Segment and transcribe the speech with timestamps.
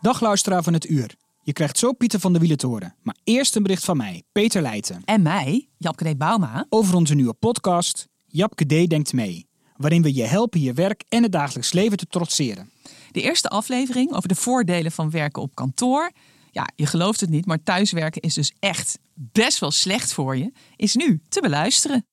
[0.00, 1.14] Dag luisteraar van het uur.
[1.42, 2.94] Je krijgt zo Pieter van de Wielen te horen.
[3.02, 5.02] Maar eerst een bericht van mij, Peter Leijten.
[5.04, 6.18] En mij, Japke D.
[6.18, 6.66] Bauma.
[6.68, 8.90] Over onze nieuwe podcast, Japke D.
[8.90, 9.46] Denkt Mee.
[9.76, 12.70] Waarin we je helpen je werk en het dagelijks leven te trotseren.
[13.10, 16.10] De eerste aflevering over de voordelen van werken op kantoor.
[16.50, 20.52] Ja, je gelooft het niet, maar thuiswerken is dus echt best wel slecht voor je.
[20.76, 22.06] Is nu te beluisteren.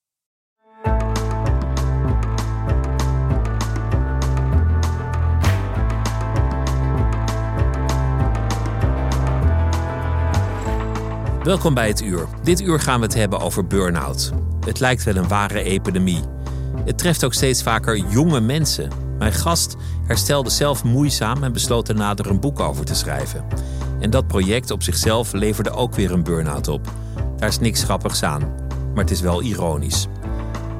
[11.43, 12.27] Welkom bij het uur.
[12.43, 14.31] Dit uur gaan we het hebben over burn-out.
[14.65, 16.21] Het lijkt wel een ware epidemie.
[16.85, 18.89] Het treft ook steeds vaker jonge mensen.
[19.17, 19.75] Mijn gast
[20.07, 23.45] herstelde zelf moeizaam en besloot er een boek over te schrijven.
[23.99, 26.91] En dat project op zichzelf leverde ook weer een burn-out op.
[27.37, 28.41] Daar is niks grappigs aan,
[28.93, 30.07] maar het is wel ironisch.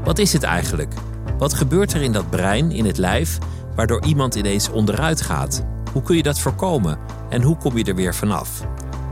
[0.04, 0.94] Wat is het eigenlijk?
[1.38, 3.38] Wat gebeurt er in dat brein, in het lijf,
[3.76, 5.66] waardoor iemand ineens onderuit gaat?
[5.92, 6.98] Hoe kun je dat voorkomen
[7.30, 8.66] en hoe kom je er weer vanaf?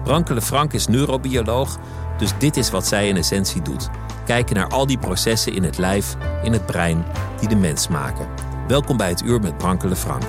[0.03, 1.79] Brankele Frank is neurobioloog,
[2.17, 3.89] dus dit is wat zij in essentie doet.
[4.25, 7.05] Kijken naar al die processen in het lijf, in het brein,
[7.39, 8.27] die de mens maken.
[8.67, 10.23] Welkom bij het uur met Brankele Frank.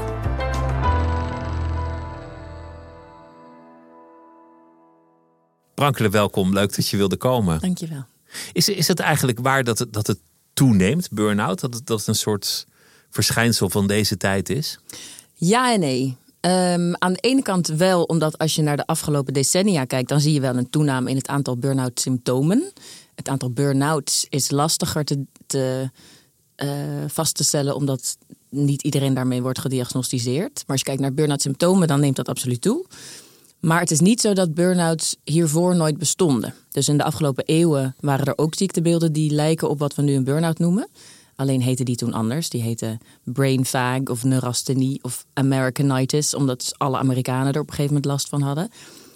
[5.74, 6.52] Brankele, welkom.
[6.52, 7.61] Leuk dat je wilde komen.
[7.61, 8.05] Dankjewel.
[8.52, 10.18] Is, is het eigenlijk waar dat het, dat het
[10.52, 11.61] toeneemt, burn-out?
[11.61, 12.67] Dat het, dat het een soort
[13.11, 14.79] verschijnsel van deze tijd is?
[15.35, 16.17] Ja en nee.
[16.47, 20.20] Um, aan de ene kant wel, omdat als je naar de afgelopen decennia kijkt, dan
[20.20, 22.73] zie je wel een toename in het aantal burn-out symptomen.
[23.14, 25.91] Het aantal burn-outs is lastiger te, te
[26.57, 26.70] uh,
[27.07, 28.17] vast te stellen, omdat
[28.48, 30.55] niet iedereen daarmee wordt gediagnosticeerd.
[30.55, 32.86] Maar als je kijkt naar burn-out symptomen, dan neemt dat absoluut toe.
[33.61, 36.55] Maar het is niet zo dat burn-outs hiervoor nooit bestonden.
[36.70, 40.14] Dus in de afgelopen eeuwen waren er ook ziektebeelden die lijken op wat we nu
[40.14, 40.89] een burn-out noemen.
[41.37, 42.48] Alleen heette die toen anders.
[42.48, 46.35] Die heette brain fag of neurasthenie of Americanitis.
[46.35, 48.70] Omdat alle Amerikanen er op een gegeven moment last van hadden.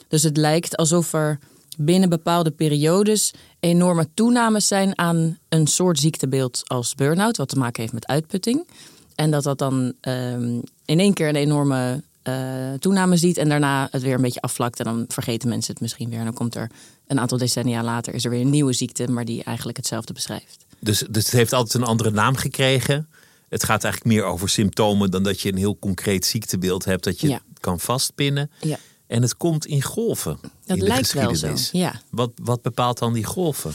[0.09, 1.39] Dus het lijkt alsof er
[1.77, 7.37] binnen bepaalde periodes enorme toenames zijn aan een soort ziektebeeld als burn-out.
[7.37, 8.67] Wat te maken heeft met uitputting.
[9.15, 13.37] En dat dat dan um, in één keer een enorme uh, toename ziet.
[13.37, 14.79] En daarna het weer een beetje afvlakt.
[14.79, 16.19] En dan vergeten mensen het misschien weer.
[16.19, 16.71] En dan komt er
[17.07, 19.11] een aantal decennia later is er weer een nieuwe ziekte.
[19.11, 20.66] Maar die eigenlijk hetzelfde beschrijft.
[20.87, 23.09] Dus, dus het heeft altijd een andere naam gekregen.
[23.49, 27.21] Het gaat eigenlijk meer over symptomen dan dat je een heel concreet ziektebeeld hebt dat
[27.21, 28.51] je kan vastpinnen.
[28.61, 28.79] Ja.
[29.07, 30.39] En het komt in golven.
[30.67, 31.55] Dat in lijkt wel zo.
[31.73, 32.01] Ja.
[32.11, 33.73] Wat, wat bepaalt dan die golven?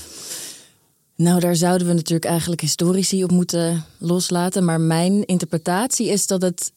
[1.16, 4.66] Nou, daar zouden we natuurlijk eigenlijk historici op moeten loslaten.
[4.66, 6.71] Maar mijn interpretatie is dat het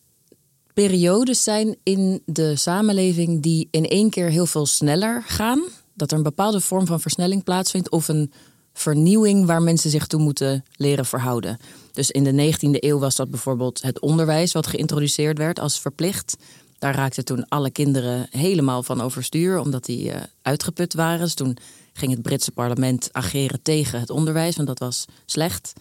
[0.75, 5.63] periodes zijn in de samenleving die in één keer heel veel sneller gaan.
[5.95, 8.33] Dat er een bepaalde vorm van versnelling plaatsvindt of een
[8.75, 11.59] vernieuwing waar mensen zich toe moeten leren verhouden.
[11.93, 16.37] Dus in de 19e eeuw was dat bijvoorbeeld het onderwijs wat geïntroduceerd werd als verplicht.
[16.79, 21.21] Daar raakten toen alle kinderen helemaal van overstuur, omdat die uh, uitgeput waren.
[21.21, 21.57] Dus toen
[21.93, 25.73] ging het Britse parlement ageren tegen het onderwijs, want dat was slecht.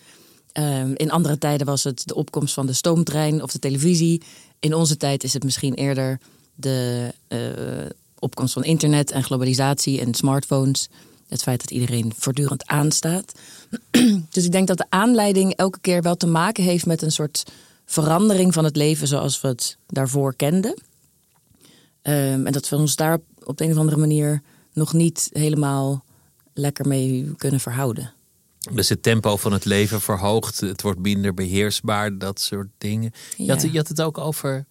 [0.59, 4.21] Uh, in andere tijden was het de opkomst van de stoomtrein of de televisie.
[4.59, 6.19] In onze tijd is het misschien eerder
[6.55, 7.39] de uh,
[8.19, 10.89] opkomst van internet en globalisatie en smartphones.
[11.33, 13.31] Het feit dat iedereen voortdurend aanstaat.
[14.33, 17.43] dus ik denk dat de aanleiding elke keer wel te maken heeft met een soort
[17.85, 20.71] verandering van het leven zoals we het daarvoor kenden.
[20.71, 24.41] Um, en dat we ons daar op de een of andere manier
[24.73, 26.03] nog niet helemaal
[26.53, 28.13] lekker mee kunnen verhouden.
[28.71, 33.11] Dus het tempo van het leven verhoogt, het wordt minder beheersbaar, dat soort dingen.
[33.37, 34.65] Je, had, je had het ook over,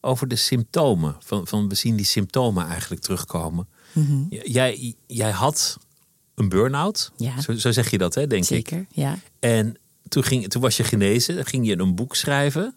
[0.00, 1.16] over de symptomen.
[1.18, 3.68] Van, van we zien die symptomen eigenlijk terugkomen.
[3.92, 4.26] Mm -hmm.
[4.28, 5.78] jij, jij had
[6.36, 7.12] een burn-out.
[7.16, 7.40] Ja.
[7.40, 8.86] Zo, zo, zeg je dat, hè, denk Zeker, ik.
[8.90, 9.18] ja.
[9.38, 9.76] En
[10.08, 12.74] toen, ging, toen was je genezen, ging je een boek schrijven.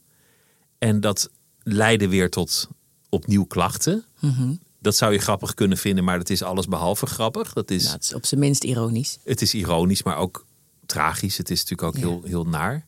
[0.78, 1.30] En dat
[1.64, 2.68] leidde weer tot
[3.10, 4.06] opnieuw klachten.
[4.20, 4.60] Mm -hmm.
[4.82, 7.54] Dat zou je grappig kunnen vinden, maar dat is alles behalve grappig.
[7.54, 9.18] Dat is, nou, het is op zijn minst ironisch.
[9.24, 10.46] Het is ironisch, maar ook
[10.86, 11.38] tragisch.
[11.38, 12.86] Het is natuurlijk ook heel, heel naar.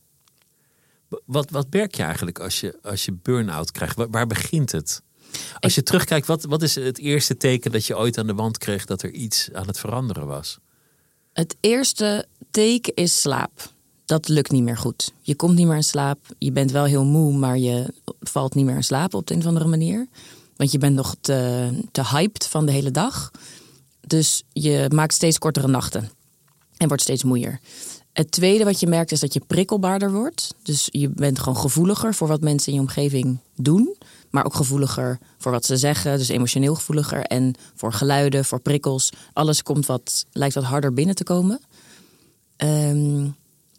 [1.26, 3.96] Wat, wat merk je eigenlijk als je, als je burn-out krijgt?
[3.96, 5.02] Waar, waar begint het?
[5.60, 8.58] Als je terugkijkt, wat, wat is het eerste teken dat je ooit aan de wand
[8.58, 10.60] kreeg dat er iets aan het veranderen was?
[11.34, 13.72] Het eerste teken is slaap.
[14.06, 15.14] Dat lukt niet meer goed.
[15.22, 16.20] Je komt niet meer in slaap.
[16.38, 19.40] Je bent wel heel moe, maar je valt niet meer in slaap op de een
[19.40, 20.08] of andere manier.
[20.56, 23.32] Want je bent nog te, te hyped van de hele dag.
[24.08, 26.10] Dus je maakt steeds kortere nachten.
[26.78, 27.60] En wordt steeds moeier.
[28.14, 30.56] Het tweede wat je merkt is dat je prikkelbaarder wordt.
[30.64, 33.96] Dus je bent gewoon gevoeliger voor wat mensen in je omgeving doen.
[34.32, 36.18] Maar ook gevoeliger voor wat ze zeggen.
[36.18, 37.22] Dus emotioneel gevoeliger.
[37.22, 39.10] En voor geluiden, voor prikkels.
[39.34, 41.60] Alles komt wat, lijkt wat harder binnen te komen.
[42.56, 43.28] Ehm,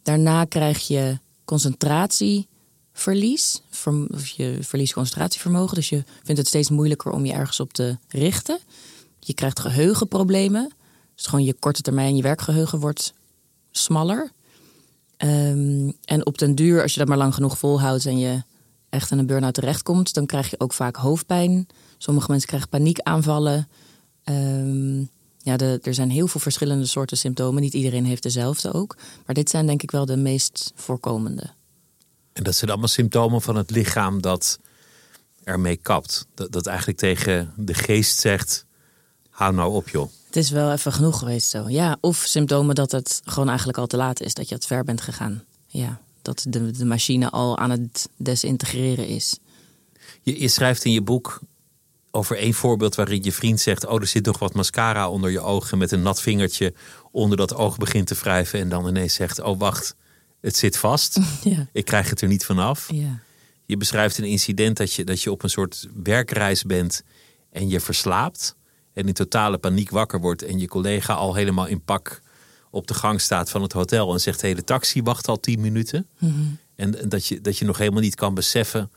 [0.03, 3.61] daarna krijg je concentratieverlies.
[4.07, 5.75] Of je verliest concentratievermogen.
[5.75, 8.59] Dus je vindt het steeds moeilijker om je ergens op te richten.
[9.19, 10.71] Je krijgt geheugenproblemen.
[11.15, 13.13] Dus gewoon je korte termijn, je werkgeheugen wordt
[13.71, 14.31] smaller.
[15.17, 18.43] Ehm, en op den duur, als je dat maar lang genoeg volhoudt en je
[18.93, 21.67] echt in een burn-out terechtkomt, dan krijg je ook vaak hoofdpijn.
[21.97, 23.67] Sommige mensen krijgen paniekaanvallen.
[24.25, 27.61] Um, ja, de, er zijn heel veel verschillende soorten symptomen.
[27.61, 28.97] Niet iedereen heeft dezelfde ook.
[29.25, 31.49] Maar dit zijn denk ik wel de meest voorkomende.
[32.33, 34.59] En dat zijn allemaal symptomen van het lichaam dat
[35.43, 36.25] ermee kapt.
[36.33, 38.65] Dat, dat eigenlijk tegen de geest zegt:
[39.29, 40.09] hou nou op, joh.
[40.25, 41.69] Het is wel even genoeg geweest zo.
[41.69, 44.83] Ja, of symptomen dat het gewoon eigenlijk al te laat is, dat je het ver
[44.83, 45.43] bent gegaan.
[45.67, 49.39] Ja, dat de, de machine al aan het desintegreren is.
[50.21, 51.39] Je, je schrijft in je boek
[52.11, 55.39] over één voorbeeld waarin je vriend zegt: Oh, er zit nog wat mascara onder je
[55.39, 55.77] ogen.
[55.77, 56.73] Met een nat vingertje
[57.11, 58.59] onder dat oog begint te wrijven.
[58.59, 59.95] En dan ineens zegt: Oh, wacht,
[60.41, 61.19] het zit vast.
[61.43, 61.67] Ja.
[61.71, 62.91] Ik krijg het er niet vanaf.
[62.91, 63.19] Ja.
[63.65, 67.03] Je beschrijft een incident dat je, dat je op een soort werkreis bent
[67.51, 68.55] en je verslaapt.
[68.93, 70.43] En in totale paniek wakker wordt.
[70.43, 72.21] En je collega al helemaal in pak
[72.73, 74.13] op de gang staat van het hotel.
[74.13, 76.07] En zegt: hey, de taxi wacht al tien minuten.
[76.17, 76.33] Mhm.
[76.75, 78.91] En, en dat, je, dat je nog helemaal niet kan beseffen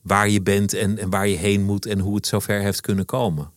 [0.00, 3.04] waar je bent en, en waar je heen moet en hoe het zover heeft kunnen
[3.04, 3.50] komen.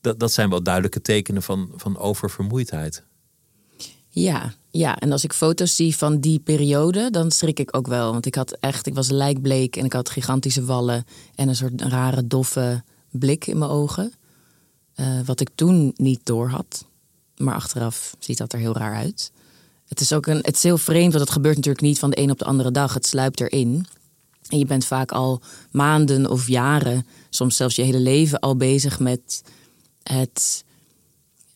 [0.00, 3.02] Dat, dat zijn wel duidelijke tekenen van, van oververmoeidheid.
[4.08, 8.12] Ja, ja, en als ik foto's zie van die periode, dan schrik ik ook wel.
[8.12, 11.80] Want ik had echt, ik was lijkbleek en ik had gigantische wallen en een soort
[11.80, 14.12] rare doffe blik in mijn ogen.
[14.96, 16.88] Uh, wat ik toen niet door had.
[17.40, 19.30] Maar achteraf ziet dat er heel raar uit.
[19.88, 22.18] Het is ook een, het is heel vreemd, want het gebeurt natuurlijk niet van de
[22.18, 22.94] een op de andere dag.
[22.94, 23.86] Het sluipt erin.
[24.48, 25.40] En je bent vaak al
[25.70, 29.42] maanden of jaren, soms zelfs je hele leven al bezig met
[30.02, 30.64] het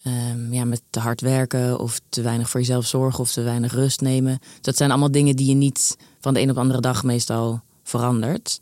[0.07, 3.73] um, ja, met te hard werken of te weinig voor jezelf zorgen of te weinig
[3.73, 4.39] rust nemen.
[4.61, 7.61] Dat zijn allemaal dingen die je niet van de een op de andere dag meestal
[7.83, 8.61] verandert.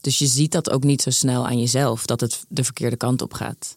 [0.00, 3.22] Dus je ziet dat ook niet zo snel aan jezelf, dat het de verkeerde kant
[3.22, 3.76] op gaat.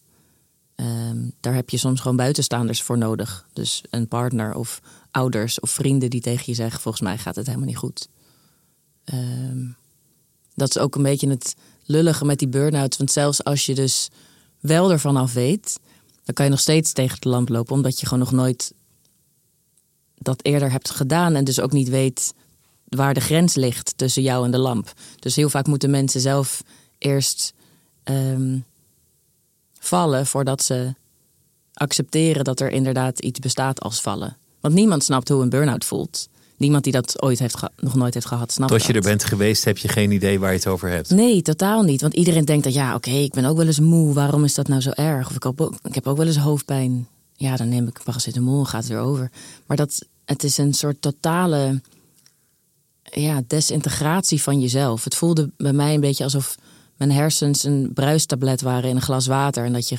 [0.80, 3.48] Um, daar heb je soms gewoon buitenstaanders voor nodig.
[3.54, 4.82] Dus een partner of
[5.12, 8.10] ouders of vrienden die tegen je zeggen: Volgens mij gaat het helemaal niet goed.
[9.14, 9.76] Um,
[10.56, 11.56] dat is ook een beetje het
[11.86, 12.98] lullige met die burn-out.
[12.98, 14.10] Want zelfs als je dus
[14.60, 15.80] wel ervan af weet,
[16.24, 18.74] dan kan je nog steeds tegen de lamp lopen, omdat je gewoon nog nooit
[20.16, 22.34] dat eerder hebt gedaan en dus ook niet weet
[22.84, 24.94] waar de grens ligt tussen jou en de lamp.
[25.20, 26.64] Dus heel vaak moeten mensen zelf
[26.98, 27.54] eerst
[28.04, 28.66] um,
[29.80, 30.94] vallen voordat ze
[31.74, 34.38] accepteren dat er inderdaad iets bestaat als vallen.
[34.62, 36.30] Want niemand snapt hoe een burn-out voelt
[36.60, 39.64] niemand die dat ooit heeft nog nooit heeft gehad, snapt Tot je er bent geweest,
[39.64, 41.10] heb je geen idee waar je het over hebt.
[41.10, 42.02] Nee, totaal niet.
[42.02, 44.14] Want iedereen denkt dat ja, oké, ik ben ook wel eens moe.
[44.14, 45.30] Waarom is dat nou zo erg?
[45.30, 47.08] Of ik, heb ook, ik heb ook wel eens hoofdpijn.
[47.34, 49.32] Ja, dan neem ik paracetamol en gaat het weer over.
[49.66, 51.82] Maar dat, het is een soort totale
[53.04, 55.04] ja, desintegratie van jezelf.
[55.04, 56.56] Het voelde bij mij een beetje alsof
[57.00, 59.66] mijn hersens een bruistablet waren in een glas water.
[59.66, 59.98] En dat je,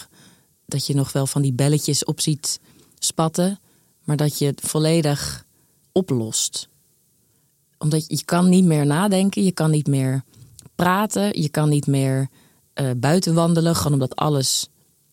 [0.67, 2.61] dat je nog wel van die belletjes op ziet
[2.99, 3.59] spatten.
[4.05, 5.45] Maar dat je volledig
[5.93, 6.69] oplost.
[7.79, 10.25] Omdat je kan niet meer nadenken, je kan niet meer
[10.75, 12.29] praten, je kan niet meer
[12.75, 14.69] uh, buiten wandelen, gewoon omdat alles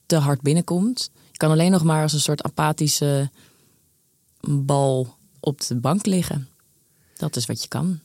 [0.05, 1.09] te hard binnenkomt.
[1.31, 3.29] Je kan alleen nog maar als een soort apathische
[4.49, 6.47] bal op de bank liggen.
[7.15, 7.99] Dat is wat je kan.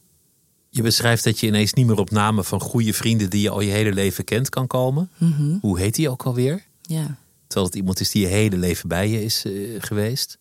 [0.74, 3.60] Je beschrijft dat je ineens niet meer op namen van goede vrienden die je al
[3.60, 5.10] je hele leven kent kan komen.
[5.18, 5.56] Mhm.
[5.60, 6.64] Hoe heet die ook alweer?
[6.82, 7.16] Ja.
[7.46, 10.38] Terwijl het iemand is die je hele leven bij je is uh, geweest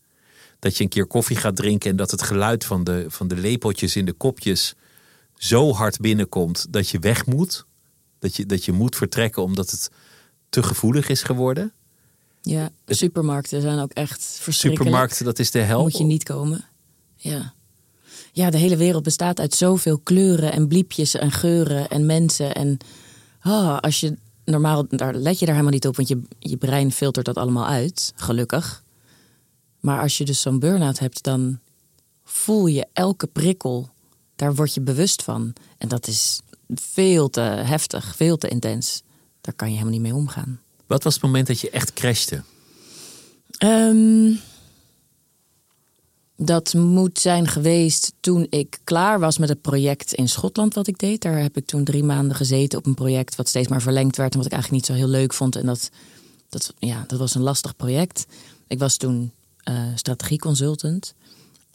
[0.62, 3.36] dat je een keer koffie gaat drinken en dat het geluid van de, van de
[3.36, 4.76] lepeltjes in de kopjes
[5.38, 7.66] zo hard binnenkomt dat je weg moet.
[8.20, 9.90] Dat je, dat je moet vertrekken omdat het
[10.50, 11.72] te gevoelig is geworden.
[12.42, 14.78] Ja, supermarkten zijn ook echt verschrikkelijk.
[14.78, 15.82] Supermarkten, dat is de hel.
[15.82, 16.66] Moet je niet komen.
[17.16, 17.54] Ja.
[18.32, 22.56] Ja, de hele wereld bestaat uit zoveel kleuren en bliepjes en geuren en mensen.
[22.56, 22.78] En
[23.44, 26.92] oh, als je normaal, daar let je daar helemaal niet op, want je, je brein
[26.92, 28.84] filtert dat allemaal uit, gelukkig.
[29.80, 31.60] Maar als je dus zo'n burn-out hebt, dan
[32.24, 33.90] voel je elke prikkel.
[34.36, 35.54] Daar word je bewust van.
[35.78, 36.42] En dat is
[36.76, 39.04] veel te heftig, veel te intens.
[39.42, 40.60] Daar kan je helemaal niet mee omgaan.
[40.88, 42.44] Wat was het moment dat je echt crashte?
[43.58, 44.32] Ehm,
[46.44, 50.98] dat moet zijn geweest toen ik klaar was met het project in Schotland wat ik
[50.98, 51.22] deed.
[51.22, 54.32] Daar heb ik toen drie maanden gezeten op een project wat steeds maar verlengd werd.
[54.32, 55.56] En wat ik eigenlijk niet zo heel leuk vond.
[55.56, 55.90] En dat,
[56.50, 58.26] dat, ja, dat was een lastig project.
[58.68, 59.32] Ik was toen
[59.70, 61.14] uh, strategieconsultant.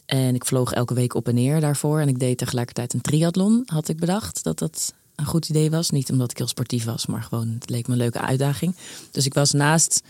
[0.05, 1.99] En ik vloog elke week op en neer daarvoor.
[1.99, 5.89] En ik deed tegelijkertijd een triathlon, had ik bedacht dat dat een goed idee was.
[5.89, 8.75] Niet omdat ik heel sportief was, maar gewoon het leek me een leuke uitdaging.
[9.11, 10.01] Dus ik was naast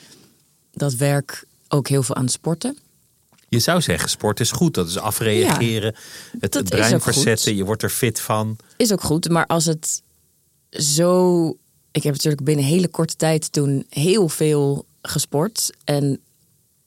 [0.71, 2.77] dat werk ook heel veel aan het sporten.
[3.49, 4.73] Je zou zeggen, sport is goed.
[4.73, 5.95] Dat is afreageren,
[6.39, 7.55] het, het brein verzetten.
[7.55, 8.57] Je wordt er fit van.
[8.77, 10.01] Is ook goed, maar als het
[10.69, 11.47] zo...
[11.91, 15.69] Ik heb natuurlijk binnen een hele korte tijd toen heel veel gesport.
[15.83, 16.19] En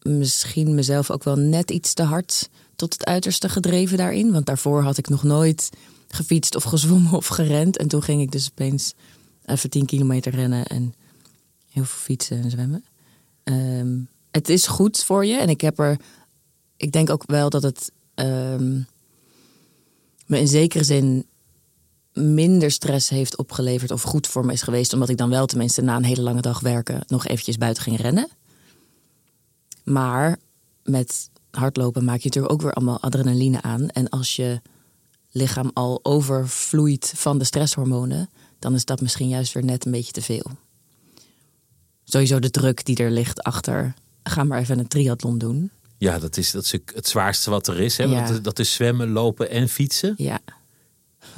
[0.03, 4.33] misschien mezelf ook wel net iets te hard tot het uiterste gedreven daarin.
[4.33, 5.71] Want daarvoor had ik nog nooit
[6.09, 7.77] gefietst of gezwommen of gerend.
[7.77, 8.95] En toen ging ik dus opeens
[9.45, 10.95] even 10 kilometer rennen en
[11.71, 12.85] heel veel fietsen en zwemmen.
[13.45, 13.99] Ehm,
[14.31, 15.37] het is goed voor je.
[15.37, 15.97] En ik heb er.
[16.81, 18.81] Ik denk ook wel dat het ehm,
[20.27, 21.27] me in zekere zin
[22.13, 24.93] minder stress heeft opgeleverd of goed voor me is geweest.
[24.93, 27.97] Omdat ik dan wel tenminste na een hele lange dag werken nog eventjes buiten ging
[27.97, 28.29] rennen.
[29.85, 30.39] Maar
[30.83, 33.89] met hardlopen maak je natuurlijk ook weer allemaal adrenaline aan.
[33.89, 34.61] En als je
[35.31, 40.13] lichaam al overvloeit van de stresshormonen, dan is dat misschien juist weer net een beetje
[40.13, 40.51] te veel.
[42.05, 43.95] Sowieso de druk die er ligt achter.
[44.23, 45.71] Ga maar even een triathlon doen.
[46.01, 47.97] Ja, dat is, dat is het zwaarste wat er is.
[47.97, 48.05] Hè?
[48.05, 48.27] Ja.
[48.27, 50.15] Dat, dat is zwemmen, lopen en fietsen.
[50.17, 50.41] Ja.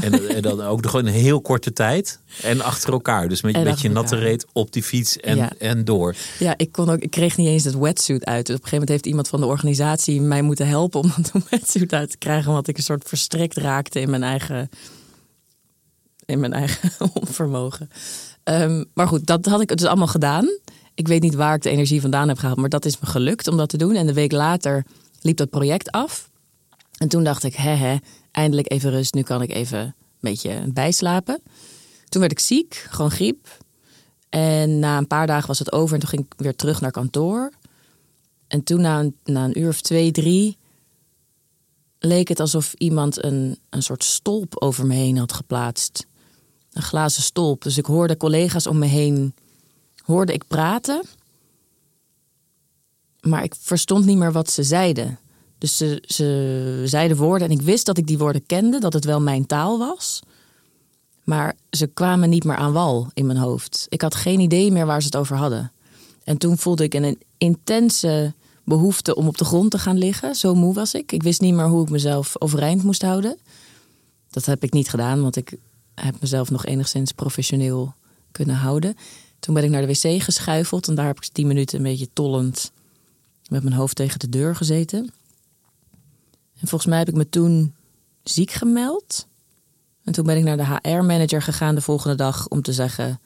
[0.01, 2.19] En, en, dan ook gewoon een heel korte tijd.
[2.43, 3.29] En achter elkaar.
[3.29, 6.15] Dus met, met je natte reet op die fiets en, en door.
[6.39, 8.47] Ja, ik, kon ook, ik kreeg niet eens het wetsuit uit.
[8.47, 11.43] Dus op een gegeven moment heeft iemand van de organisatie mij moeten helpen om dat
[11.51, 12.49] wetsuit uit te krijgen.
[12.49, 14.69] Omdat ik een soort verstrikt raakte in mijn eigen,
[16.25, 16.91] in mijn eigen
[17.23, 17.91] onvermogen.
[18.45, 20.59] Um, maar goed, dat had ik dus allemaal gedaan.
[20.95, 22.59] Ik weet niet waar ik de energie vandaan heb gehaald.
[22.59, 23.95] Maar dat is me gelukt om dat te doen.
[23.95, 24.85] En de week later
[25.21, 26.31] liep dat project af.
[26.97, 27.97] En toen dacht ik, hè hè,
[28.31, 29.15] eindelijk even rust.
[29.15, 31.43] Nu kan ik even een beetje bijslapen.
[32.09, 33.49] Toen werd ik ziek, gewoon griep.
[34.29, 36.91] En na een paar dagen was het over en toen ging ik weer terug naar
[36.91, 37.53] kantoor.
[38.47, 40.57] En toen na een, na een uur of twee, drie,
[41.99, 46.07] leek het alsof iemand een, een soort stolp over me heen had geplaatst.
[46.73, 47.63] Een glazen stolp.
[47.63, 49.35] Dus ik hoorde collega's om me heen,
[50.13, 51.03] hoorde ik praten.
[53.21, 55.19] Maar ik verstond niet meer wat ze zeiden.
[55.59, 59.05] Dus ze, ze zeiden woorden en ik wist dat ik die woorden kende, dat het
[59.05, 60.23] wel mijn taal was.
[61.25, 63.87] Maar ze kwamen niet meer aan wal in mijn hoofd.
[63.89, 65.73] Ik had geen idee meer waar ze het over hadden.
[66.25, 70.35] En toen voelde ik een intense behoefte om op de grond te gaan liggen.
[70.35, 71.13] Zo moe was ik.
[71.13, 73.39] Ik wist niet meer hoe ik mezelf overeind moest houden.
[74.31, 75.57] Dat heb ik niet gedaan, want ik
[75.95, 77.95] heb mezelf nog enigszins professioneel
[78.31, 78.97] kunnen houden.
[79.43, 82.09] Toen ben ik naar de wc geschuifeld en daar heb ik tien minuten een beetje
[82.13, 82.73] tollend
[83.49, 85.11] met mijn hoofd tegen de deur gezeten.
[86.61, 87.75] En volgens mij heb ik me toen
[88.23, 89.27] ziek gemeld.
[90.05, 93.21] En toen ben ik naar de HR-manager gegaan de volgende dag om te zeggen: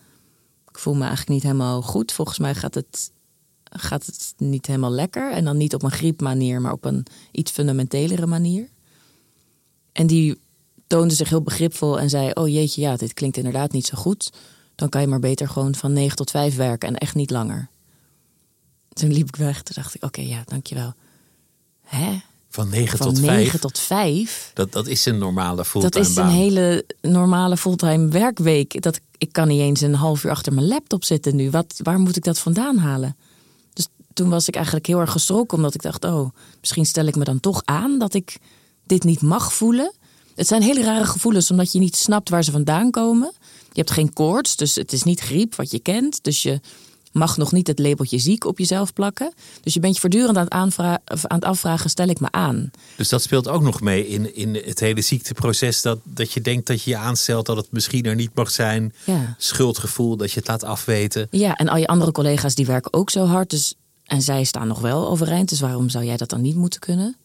[0.68, 2.12] Ik voel me eigenlijk niet helemaal goed.
[2.12, 3.10] Volgens mij gaat het,
[3.64, 5.32] gaat het niet helemaal lekker.
[5.32, 8.68] En dan niet op een griepmanier, maar op een iets fundamentelere manier.
[9.92, 10.38] En die
[10.86, 14.30] toonde zich heel begripvol en zei: Oh jeetje, ja, dit klinkt inderdaad niet zo goed.
[14.76, 17.68] Dan kan je maar beter gewoon van 9 tot 5 werken en echt niet langer.
[18.92, 19.62] Toen liep ik weg.
[19.62, 20.94] Toen dacht ik: Oké, ja, dankjewel.
[21.82, 22.20] Hè?
[22.48, 24.50] Van 9 van tot 9 tot 5.
[24.54, 26.14] Dat, dat is een normale fulltime baan.
[26.14, 28.82] Dat is een hele normale fulltime werkweek.
[28.82, 31.50] Dat, ik kan niet eens een half uur achter mijn laptop zitten nu.
[31.50, 33.16] Wat, waar moet ik dat vandaan halen?
[33.72, 35.56] Dus toen was ik eigenlijk heel erg geschrokken.
[35.56, 36.30] Omdat ik dacht, oh,
[36.60, 38.38] misschien stel ik me dan toch aan dat ik
[38.86, 39.92] dit niet mag voelen.
[40.34, 43.32] Het zijn hele rare gevoelens, omdat je niet snapt waar ze vandaan komen.
[43.76, 46.24] Je hebt geen koorts, dus het is niet griep wat je kent.
[46.24, 46.60] Dus je
[47.12, 49.32] mag nog niet het labeltje ziek op jezelf plakken.
[49.60, 52.70] Dus je bent je voortdurend aan het, aan het afvragen, stel ik me aan?
[52.96, 55.82] Dus dat speelt ook nog mee in, in het hele ziekteproces.
[55.82, 58.94] Dat, dat je denkt dat je je aanstelt dat het misschien er niet mag zijn.
[59.04, 59.34] Ja.
[59.38, 61.28] Schuldgevoel, dat je het laat afweten.
[61.30, 63.50] Ja, en al je andere collega's die werken ook zo hard.
[63.50, 65.48] Dus, en zij staan nog wel overeind.
[65.48, 67.16] Dus waarom zou jij dat dan niet moeten kunnen?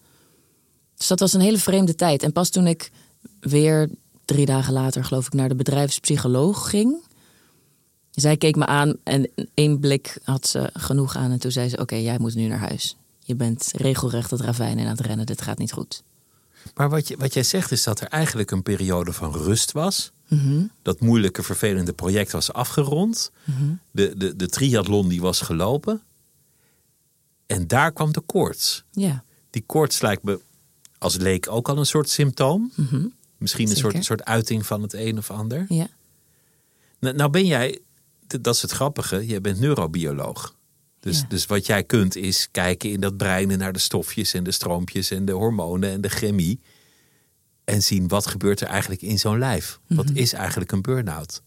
[0.98, 2.24] Dus dat was een hele vreemde tijd.
[2.24, 2.92] En pas toen ik
[3.40, 3.90] weer
[4.34, 7.10] drie dagen later, geloof ik, naar de bedrijfspsycholoog ging
[8.12, 11.32] zij keek me aan en één blik had ze genoeg aan.
[11.32, 12.98] En toen zei ze: Oké, jij moet nu naar huis.
[13.20, 15.26] Je bent regelrecht het ravijn in aan het rennen.
[15.26, 16.04] Dit gaat niet goed.
[16.76, 20.12] Maar wat, je, wat jij zegt is dat er eigenlijk een periode van rust was.
[20.28, 20.64] Mhm.
[20.82, 23.32] Dat moeilijke, vervelende project was afgerond.
[23.44, 23.74] Mhm.
[23.92, 26.02] de, de, de triathlon die was gelopen.
[27.46, 28.84] En daar kwam de koorts.
[28.92, 29.24] Ja.
[29.50, 30.40] Die koorts lijkt me
[30.98, 32.72] als leek ook al een soort symptoom.
[33.42, 35.66] Misschien een soort, soort uiting van het een of ander.
[35.70, 35.88] Ja.
[37.00, 37.80] Nou, nou ben jij,
[38.42, 40.56] dat is het grappige, jij bent neurobioloog.
[41.00, 41.26] Dus, Ja.
[41.30, 44.52] dus wat jij kunt is kijken in dat brein en naar de stofjes en de
[44.52, 46.60] stroompjes en de hormonen en de chemie.
[47.64, 49.80] En zien wat gebeurt er eigenlijk in zo'n lijf.
[49.88, 50.18] Wat Mhm.
[50.18, 51.42] is eigenlijk een burn-out?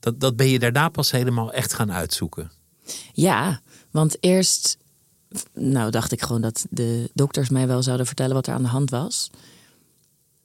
[0.00, 2.50] Dat, dat ben je daarna pas helemaal echt gaan uitzoeken.
[3.12, 4.76] Ja, want eerst
[5.54, 8.68] nou, dacht ik gewoon dat de dokters mij wel zouden vertellen wat er aan de
[8.68, 9.30] hand was.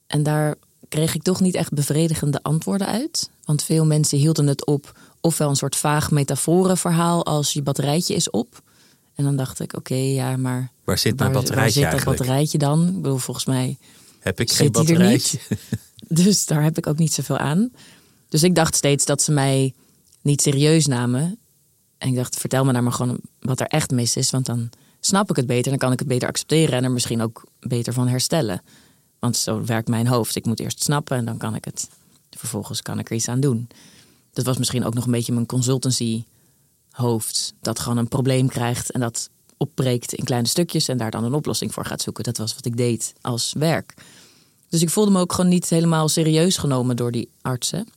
[0.06, 0.54] En daar
[0.88, 3.30] kreeg ik toch niet echt bevredigende antwoorden uit.
[3.44, 8.30] Want veel mensen hielden het op ofwel een soort vaag metaforenverhaal als je batterijtje is
[8.30, 8.62] op.
[9.14, 11.92] En dan dacht ik, oké, ja, maar Waar zit mijn waar, batterijtje waar zit dat
[11.92, 12.18] eigenlijk?
[12.18, 12.88] batterijtje dan?
[12.88, 13.78] Ik bedoel, volgens mij
[14.20, 15.38] Heb ik geen er batterijtje?
[16.08, 17.70] Dus daar heb ik ook niet zoveel aan.
[18.28, 19.74] Dus ik dacht steeds dat ze mij
[20.22, 21.38] niet serieus namen.
[21.98, 24.30] En ik dacht, vertel me nou maar gewoon wat er echt mis is.
[24.30, 24.70] Want dan
[25.00, 25.70] snap ik het beter.
[25.70, 28.62] Dan kan ik het beter accepteren en er misschien ook beter van herstellen.
[29.26, 30.36] Want zo werkt mijn hoofd.
[30.36, 31.88] Ik moet eerst snappen en dan kan ik het.
[32.30, 33.68] Vervolgens kan ik er iets aan doen.
[34.32, 36.24] Dat was misschien ook nog een beetje mijn consultancy
[36.90, 37.54] hoofd.
[37.60, 41.34] Dat gewoon een probleem krijgt en dat opbreekt in kleine stukjes en daar dan een
[41.34, 42.24] oplossing voor gaat zoeken.
[42.24, 43.94] Dat was wat ik deed als werk.
[44.68, 47.88] Dus ik voelde me ook gewoon niet helemaal serieus genomen door die artsen.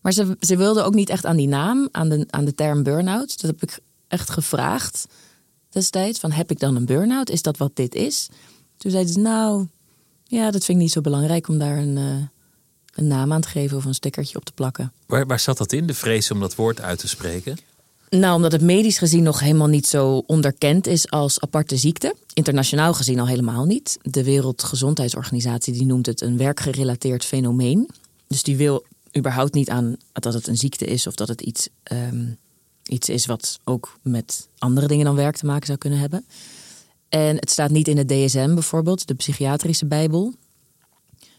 [0.00, 2.82] Maar ze, ze wilden ook niet echt aan die naam, aan de, aan de term
[2.82, 3.40] burn-out.
[3.40, 3.78] Dat heb ik
[4.08, 5.06] echt gevraagd
[5.68, 6.18] destijds.
[6.18, 7.30] Van, heb ik dan een burn-out?
[7.30, 8.28] Is dat wat dit is?
[8.76, 9.66] Toen zeiden ze, nou,
[10.34, 12.26] ja, dat vind ik niet zo belangrijk om daar een, eh,
[12.94, 14.92] een naam aan te geven of een stickertje op te plakken.
[15.06, 17.58] Waar, waar zat dat in, de vrees om dat woord uit te spreken?
[18.10, 22.14] Nou, omdat het medisch gezien nog helemaal niet zo onderkend is als aparte ziekte.
[22.32, 23.98] Internationaal gezien al helemaal niet.
[24.02, 27.90] De Wereldgezondheidsorganisatie die noemt het een werkgerelateerd fenomeen.
[28.26, 28.84] Dus die wil
[29.16, 32.26] überhaupt niet aan dat het een ziekte is of dat het iets, ehm,
[32.84, 36.24] iets is wat ook met andere dingen dan werk te maken zou kunnen hebben.
[37.08, 40.34] En het staat niet in het DSM bijvoorbeeld, de psychiatrische bijbel.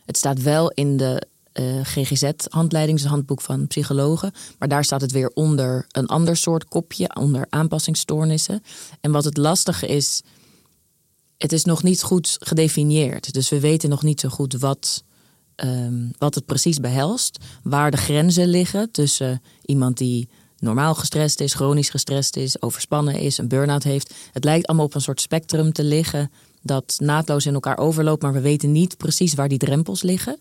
[0.06, 4.32] Het staat wel in de eh, GGZ-handleiding, het handboek van psychologen.
[4.60, 8.64] Maar daar staat het weer onder een ander soort kopje, onder aanpassingsstoornissen.
[9.02, 10.22] En wat het lastige is,
[11.38, 13.34] het is nog niet goed gedefinieerd.
[13.34, 15.04] Dus we weten nog niet zo goed wat,
[15.56, 17.38] ehm, wat het precies behelst.
[17.64, 23.38] Waar de grenzen liggen tussen iemand die normaal gestrest is, chronisch gestrest is, overspannen is,
[23.38, 24.14] een burn-out heeft.
[24.32, 28.34] Het lijkt allemaal op een soort spectrum te liggen dat naadloos in elkaar overloopt, maar
[28.34, 30.38] we weten niet precies waar die drempels liggen.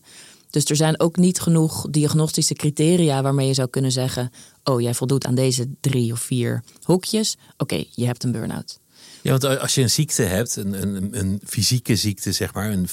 [0.49, 4.31] Dus er zijn ook niet genoeg diagnostische criteria waarmee je zou kunnen zeggen:
[4.63, 7.35] Oh, jij voldoet aan deze drie of vier hokjes.
[7.57, 8.79] Oké, je hebt een burn-out.
[9.21, 12.87] Ja, want als je een ziekte hebt, een, een, een fysieke ziekte, zeg maar, een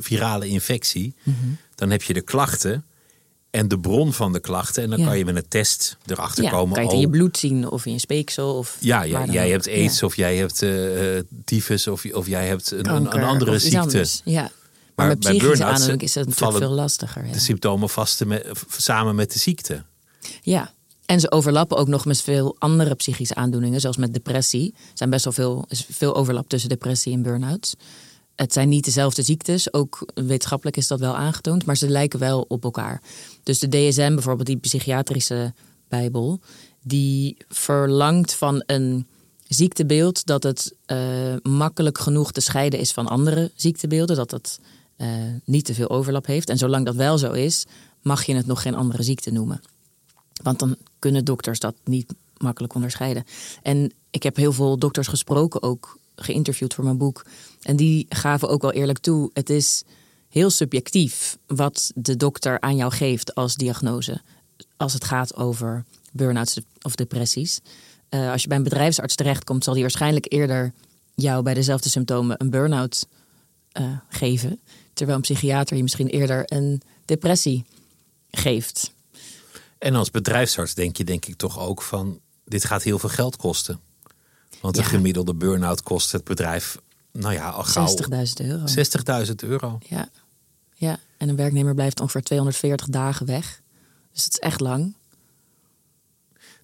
[0.00, 1.36] virale infectie, Mhm.
[1.74, 2.84] dan heb je de klachten
[3.50, 4.82] en de bron van de klachten.
[4.82, 5.06] En dan Ja.
[5.06, 6.74] kan je met een test erachter Ja, komen.
[6.74, 8.54] kan je het oh, in je bloed zien of in je speeksel.
[8.54, 12.70] Of ja, jij hebt aids of jij hebt eh eh, tyfus of, of jij hebt
[12.70, 14.06] een, Kanker een andere ziekte.
[14.24, 14.50] Ja.
[14.94, 17.32] Maar, bij burn-outs aandoening is het natuurlijk veel lastiger.
[17.32, 19.84] De symptomen vasten met, samen met de ziekte.
[20.42, 20.72] Ja,
[21.06, 24.74] en ze overlappen ook nog met veel andere psychische aandoeningen, zoals met depressie.
[24.76, 27.74] Er zijn best wel veel, is veel overlap tussen depressie en burn-outs.
[28.38, 32.44] Het zijn niet dezelfde ziektes, ook wetenschappelijk is dat wel aangetoond, maar ze lijken wel
[32.48, 33.02] op elkaar.
[33.42, 35.52] Dus de DSM, bijvoorbeeld die psychiatrische
[35.88, 36.40] bijbel,
[36.82, 39.06] die verlangt van een
[39.48, 40.98] ziektebeeld dat het eh,
[41.42, 44.60] makkelijk genoeg te scheiden is van andere ziektebeelden, dat het
[44.96, 45.08] eh,
[45.44, 46.48] niet te veel overlap heeft.
[46.48, 47.66] En zolang dat wel zo is,
[48.02, 49.60] mag je het nog geen andere ziekte noemen.
[50.42, 53.24] Want dan kunnen dokters dat niet makkelijk onderscheiden.
[53.62, 57.24] En ik heb heel veel dokters gesproken, ook geïnterviewd voor mijn boek.
[57.62, 59.84] En die gaven ook wel eerlijk toe: het is
[60.28, 64.20] heel subjectief wat de dokter aan jou geeft als diagnose.
[64.76, 67.60] Als het gaat over burn-outs of depressies.
[68.08, 70.72] Eh, als je bij een bedrijfsarts terechtkomt, zal die waarschijnlijk eerder
[71.14, 73.06] jou bij dezelfde symptomen een burn-out
[73.72, 74.60] eh, geven.
[74.92, 77.64] Terwijl een psychiater je misschien eerder een depressie
[78.30, 78.92] geeft.
[79.78, 82.20] En als bedrijfsarts denk je denk ik toch ook van...
[82.44, 83.80] dit gaat heel veel geld kosten.
[84.60, 84.86] Want de Ja.
[84.86, 86.78] gemiddelde burn-out kost het bedrijf...
[87.12, 87.96] nou ja, al gauw 60.000
[88.36, 88.64] euro.
[89.26, 89.78] 60.000 euro.
[89.86, 90.08] Ja.
[90.74, 93.60] ja, en een werknemer blijft ongeveer 240 dagen weg.
[94.12, 94.96] Dus het is echt lang.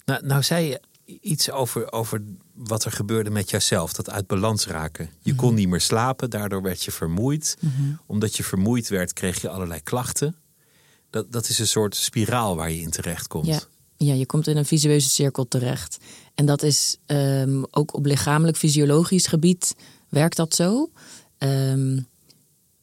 [0.05, 0.81] Nou, nou zei je
[1.21, 2.21] iets over, over
[2.53, 3.93] wat er gebeurde met jouzelf.
[3.93, 5.09] Dat uit balans raken.
[5.19, 5.39] Je Mhm.
[5.41, 7.57] kon niet meer slapen, daardoor werd je vermoeid.
[8.05, 10.35] Omdat je vermoeid werd, kreeg je allerlei klachten.
[11.09, 13.45] Dat, dat is een soort spiraal waar je in terecht komt.
[13.45, 13.59] Ja.
[13.97, 15.97] Ja, je komt in een visueuze cirkel terecht.
[16.35, 19.75] En dat is ehm, ook op lichamelijk fysiologisch gebied
[20.09, 20.89] werkt dat zo.
[21.37, 21.99] Ehm,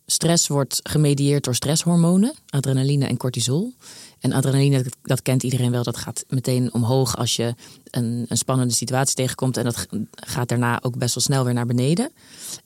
[0.07, 3.73] stress wordt gemedieerd door stresshormonen, adrenaline en cortisol.
[4.19, 7.55] En adrenaline, dat, kent iedereen wel, dat gaat meteen omhoog als je
[7.91, 9.57] een, een spannende situatie tegenkomt.
[9.57, 12.11] En dat gaat daarna ook best wel snel weer naar beneden.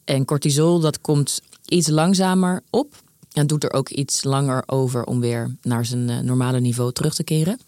[0.04, 3.04] En cortisol, dat komt iets langzamer op.
[3.32, 7.14] En doet er ook iets langer over om weer naar zijn eh, normale niveau terug
[7.14, 7.58] te keren.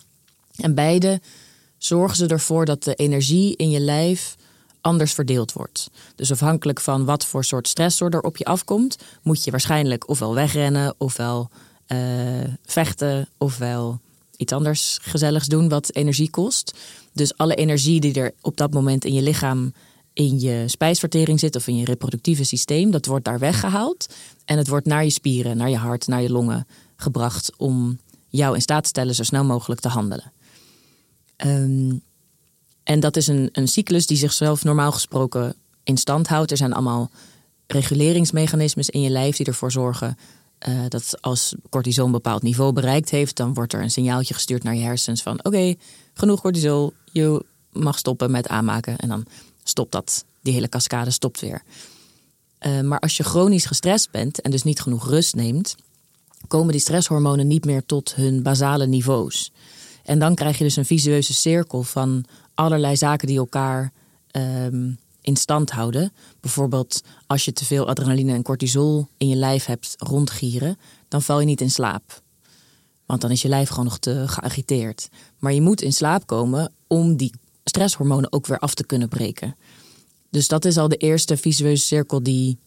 [0.58, 1.20] En beide
[1.78, 4.36] zorgen ze ervoor dat de energie in je lijf
[4.80, 5.90] anders verdeeld wordt.
[6.14, 10.34] Dus afhankelijk van wat voor soort stressor er op je afkomt, moet je waarschijnlijk ofwel
[10.34, 11.50] wegrennen, ofwel
[11.88, 11.98] uh,
[12.64, 14.00] vechten, ofwel
[14.36, 16.78] iets anders gezelligs doen wat energie kost.
[17.12, 19.72] Dus alle energie die er op dat moment in je lichaam,
[20.12, 24.06] in je spijsvertering zit of in je reproductieve systeem, dat wordt daar weggehaald.
[24.44, 26.66] En het wordt naar je spieren, naar je hart, naar je longen
[26.96, 30.32] gebracht om jou in staat te stellen zo snel mogelijk te handelen.
[31.46, 32.02] Um,
[32.82, 36.50] en dat is een, een cyclus die zichzelf normaal gesproken in stand houdt.
[36.50, 37.10] Er zijn allemaal
[37.66, 40.16] reguleringsmechanismes in je lijf die ervoor zorgen
[40.68, 44.62] uh, dat als cortisol een bepaald niveau bereikt heeft, dan wordt er een signaaltje gestuurd
[44.62, 45.74] naar je hersens van oké,
[46.14, 48.96] genoeg cortisol, je mag stoppen met aanmaken.
[48.96, 49.26] En dan
[49.62, 51.62] stopt dat, die hele cascade stopt weer.
[52.66, 55.74] Uh, maar als je chronisch gestrest bent en dus niet genoeg rust neemt,
[56.46, 59.52] komen die stresshormonen niet meer tot hun basale niveaus.
[60.08, 63.92] En dan krijg je dus een visueuze cirkel van allerlei zaken die elkaar
[64.32, 66.12] um, in stand houden.
[66.40, 71.40] Bijvoorbeeld als je te veel adrenaline en cortisol in je lijf hebt rondgieren, dan val
[71.40, 72.22] je niet in slaap.
[73.06, 75.08] Want dan is je lijf gewoon nog te geagiteerd.
[75.38, 77.32] Maar je moet in slaap komen om die
[77.64, 79.56] stresshormonen ook weer af te kunnen breken.
[80.30, 82.58] Dus dat is al de eerste visueuze cirkel die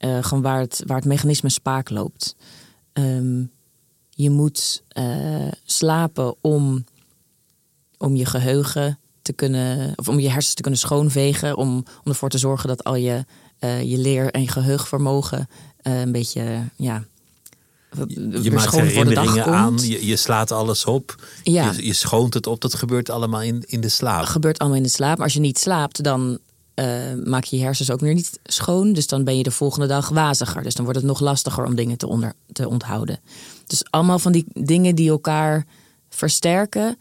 [0.00, 2.36] uh, gewoon waar het, waar het mechanisme spaak loopt.
[2.92, 3.50] Um,
[4.14, 6.84] je moet uh, slapen om,
[7.98, 12.28] om je geheugen te kunnen, of om je hersens te kunnen schoonvegen, om, om ervoor
[12.28, 13.24] te zorgen dat al je,
[13.60, 15.48] uh, je leer- en je geheugenvermogen
[15.82, 17.04] uh, een beetje, ja.
[18.06, 21.70] Je, je maakt herinneringen aan, je, je, slaat alles op, ja.
[21.70, 22.60] je, je schoont het op.
[22.60, 24.20] Dat gebeurt allemaal in, in de slaap.
[24.20, 25.16] Dat gebeurt allemaal in de slaap.
[25.16, 26.38] Maar als je niet slaapt, dan
[26.74, 28.92] uh, maak je hersens ook weer niet schoon.
[28.92, 30.62] Dus dan ben je de volgende dag waziger.
[30.62, 33.20] Dus dan wordt het nog lastiger om dingen te, onder, te onthouden.
[33.66, 35.66] Dus allemaal van die dingen die elkaar
[36.08, 36.96] versterken,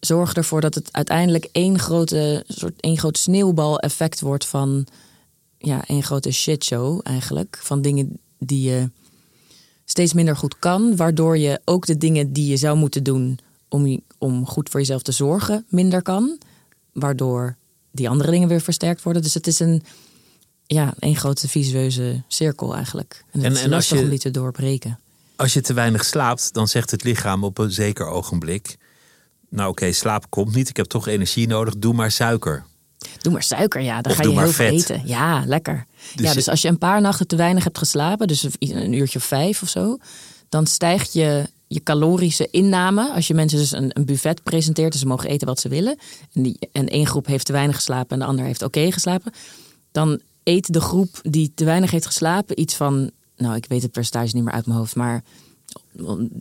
[0.00, 4.86] zorgen ervoor dat het uiteindelijk één grote, soort, één groot sneeuwbal-effect wordt van
[5.58, 7.58] ja, één grote shitshow eigenlijk.
[7.62, 8.90] Van dingen die je
[9.84, 14.00] steeds minder goed kan, waardoor je ook de dingen die je zou moeten doen om,
[14.18, 16.38] om goed voor jezelf te zorgen, minder kan.
[16.92, 17.56] Waardoor
[17.96, 19.22] die andere dingen weer versterkt worden.
[19.22, 19.82] Dus het is een,
[20.66, 23.24] ja, één grote visueuze cirkel eigenlijk.
[23.30, 24.98] En het en, lastig je, om die te doorbreken.
[25.36, 28.76] Als je te weinig slaapt, dan zegt het lichaam op een zeker ogenblik...
[29.48, 32.64] nou oké, slaap komt niet, ik heb toch energie nodig, doe maar suiker.
[33.20, 34.00] Doe maar suiker, ja.
[34.00, 35.02] Dan ga je heel veel eten.
[35.04, 35.86] Ja, lekker.
[36.14, 39.18] Dus ja, dus als je een paar nachten te weinig hebt geslapen, dus een uurtje
[39.18, 39.98] of vijf of zo,
[40.48, 43.12] dan stijgt je, je calorische inname.
[43.12, 45.98] Als je mensen dus een, een buffet presenteert, dus ze mogen eten wat ze willen.
[46.32, 49.32] En, die, en één groep heeft te weinig geslapen en de ander heeft oké geslapen.
[49.92, 53.92] Dan eet de groep die te weinig heeft geslapen iets van nou, ik weet het
[53.92, 55.22] percentage niet meer uit mijn hoofd, maar.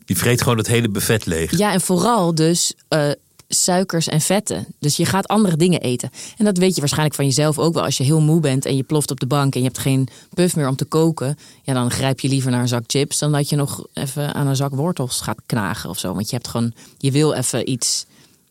[0.05, 1.57] Die vreet gewoon het hele buffet leeg.
[1.57, 3.11] Ja, en vooral dus uh,
[3.47, 4.67] suikers en vetten.
[4.79, 6.09] Dus je gaat andere dingen eten.
[6.37, 7.83] En dat weet je waarschijnlijk van jezelf ook wel.
[7.83, 10.07] Als je heel moe bent en je ploft op de bank en je hebt geen
[10.33, 11.37] puff meer om te koken.
[11.63, 14.47] Ja, dan grijp je liever naar een zak chips dan dat je nog even aan
[14.47, 16.13] een zak wortels gaat knagen of zo.
[16.13, 18.05] Want je hebt gewoon, je wil even iets,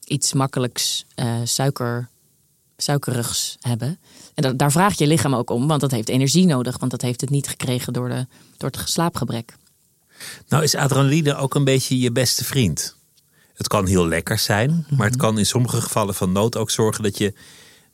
[0.05, 2.09] iets makkelijks uh, suiker,
[2.77, 3.99] suikerigs hebben.
[4.35, 6.79] En daar vraagt je lichaam ook om, want dat heeft energie nodig.
[6.79, 8.27] Want dat heeft het niet gekregen door, de,
[8.57, 9.57] door het slaapgebrek.
[10.49, 12.97] Nou is adrenaline ook een beetje je beste vriend.
[13.55, 17.03] Het kan heel lekker zijn, maar het kan in sommige gevallen van nood ook zorgen
[17.03, 17.35] dat je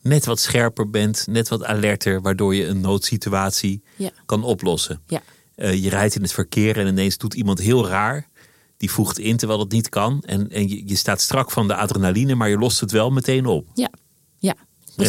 [0.01, 4.11] net wat scherper bent, net wat alerter, waardoor je een noodsituatie ja.
[4.27, 5.03] kan oplossen.
[5.07, 5.23] Ja.
[5.57, 8.29] Uh, je rijdt in het verkeer en ineens doet iemand heel raar.
[8.77, 10.23] Die voegt in terwijl het niet kan.
[10.27, 13.47] En, en je, je staat strak van de adrenaline, maar je lost het wel meteen
[13.47, 13.67] op.
[13.75, 13.91] Ja.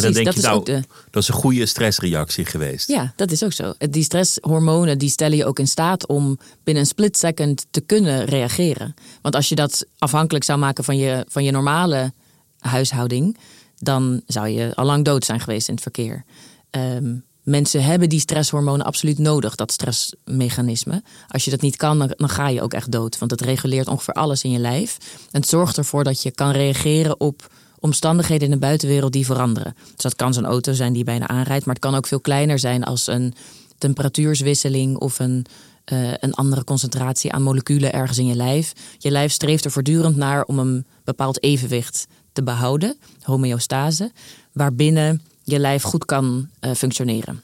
[0.00, 0.88] Precies, en dan denk dat je, nou, de...
[1.10, 2.88] dat is een goede stressreactie geweest.
[2.88, 3.72] Ja, dat is ook zo.
[3.78, 8.24] Die stresshormonen die stellen je ook in staat om binnen een split second te kunnen
[8.24, 8.94] reageren.
[9.22, 12.12] Want als je dat afhankelijk zou maken van je, van je normale
[12.58, 13.38] huishouding,
[13.78, 16.24] dan zou je al lang dood zijn geweest in het verkeer.
[16.70, 21.02] Um, mensen hebben die stresshormonen absoluut nodig, dat stressmechanisme.
[21.28, 23.18] Als je dat niet kan, dan, dan, ga je ook echt dood.
[23.18, 24.96] Want het reguleert ongeveer alles in je lijf.
[25.30, 27.50] En het zorgt ervoor dat je kan reageren op
[27.82, 29.74] omstandigheden in de buitenwereld die veranderen.
[29.94, 32.58] Dus dat kan zo'n auto zijn die bijna aanrijdt, maar het kan ook veel kleiner
[32.58, 33.34] zijn als een
[33.78, 35.46] temperatuurswisseling of een,
[35.92, 38.72] uh, een andere concentratie aan moleculen ergens in je lijf.
[38.98, 44.12] Je lijf streeft er voortdurend naar om een bepaald evenwicht te behouden, homeostase,
[44.52, 47.42] waarbinnen je lijf goed kan uh, functioneren.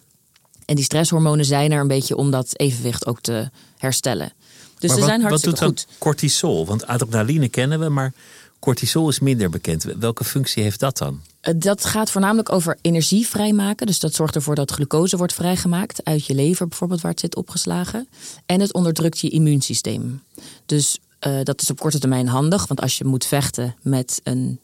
[0.65, 4.33] En die stresshormonen zijn er een beetje om dat evenwicht ook te herstellen.
[4.79, 5.99] Dus maar ze wat, zijn hartstikke wat doet goed.
[5.99, 6.67] cortisol?
[6.67, 8.13] Want adrenaline kennen we, maar
[8.59, 9.83] Cortisol is minder bekend.
[9.83, 11.21] Welke functie heeft dat dan?
[11.41, 13.87] Eh, Dat gaat voornamelijk over energie vrijmaken.
[13.87, 17.37] Dus dat zorgt ervoor dat glucose wordt vrijgemaakt uit je lever, bijvoorbeeld waar het zit
[17.37, 18.09] opgeslagen.
[18.47, 20.23] En het onderdrukt je immuunsysteem.
[20.67, 24.61] Dus eh, dat is op korte termijn handig, want als je moet vechten met een,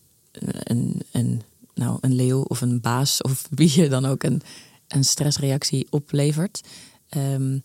[0.63, 1.43] een, een,
[1.75, 4.43] nou, een leeuw of een baas, of wie je dan ook een,
[4.89, 6.61] een stressreactie oplevert.
[7.09, 7.59] ehm,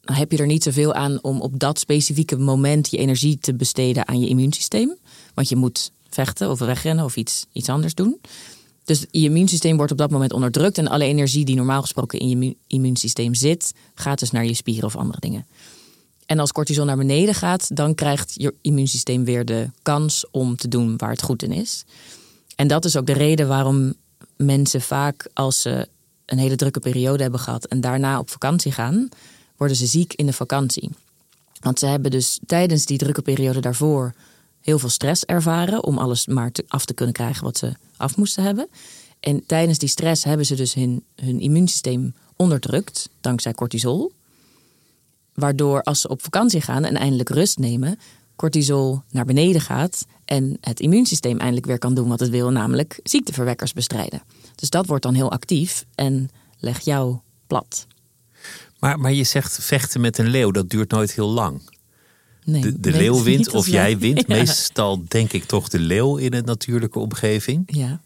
[0.00, 3.54] dan heb je er niet zoveel aan om op dat specifieke moment je energie te
[3.54, 4.96] besteden aan je immuunsysteem.
[5.34, 8.20] Want je moet vechten of wegrennen of iets, iets anders doen.
[8.84, 10.78] Dus je immuunsysteem wordt op dat moment onderdrukt.
[10.78, 14.54] En alle energie die normaal gesproken in je immu- immuunsysteem zit, gaat dus naar je
[14.54, 15.46] spieren of andere dingen.
[16.26, 20.68] En als cortisol naar beneden gaat, dan krijgt je immuunsysteem weer de kans om te
[20.68, 21.84] doen waar het goed in is.
[22.56, 23.94] En dat is ook de reden waarom
[24.36, 25.88] mensen vaak als ze
[26.26, 29.08] een hele drukke periode hebben gehad en daarna op vakantie gaan,
[29.56, 30.90] worden ze ziek in de vakantie.
[31.60, 34.14] Want ze hebben dus tijdens die drukke periode daarvoor
[34.60, 38.42] heel veel stress ervaren om alles maar af te kunnen krijgen wat ze af moesten
[38.42, 38.68] hebben.
[39.20, 44.12] En tijdens die stress hebben ze dus hun, hun immuunsysteem onderdrukt dankzij cortisol.
[45.34, 47.98] Waardoor als ze op vakantie gaan en eindelijk rust nemen,
[48.36, 53.00] cortisol naar beneden gaat en het immuunsysteem eindelijk weer kan doen wat het wil, namelijk
[53.02, 54.22] ziekteverwekkers bestrijden.
[54.54, 57.86] Dus dat wordt dan heel actief en legt jou plat.
[58.78, 61.62] Maar, maar je zegt vechten met een leeuw, dat duurt nooit heel lang.
[62.50, 64.18] Nee, De, de nee, leeuw wint of jij wint.
[64.26, 64.34] Ja.
[64.36, 67.62] Meestal denk ik toch de leeuw in een natuurlijke omgeving.
[67.66, 68.00] Ja,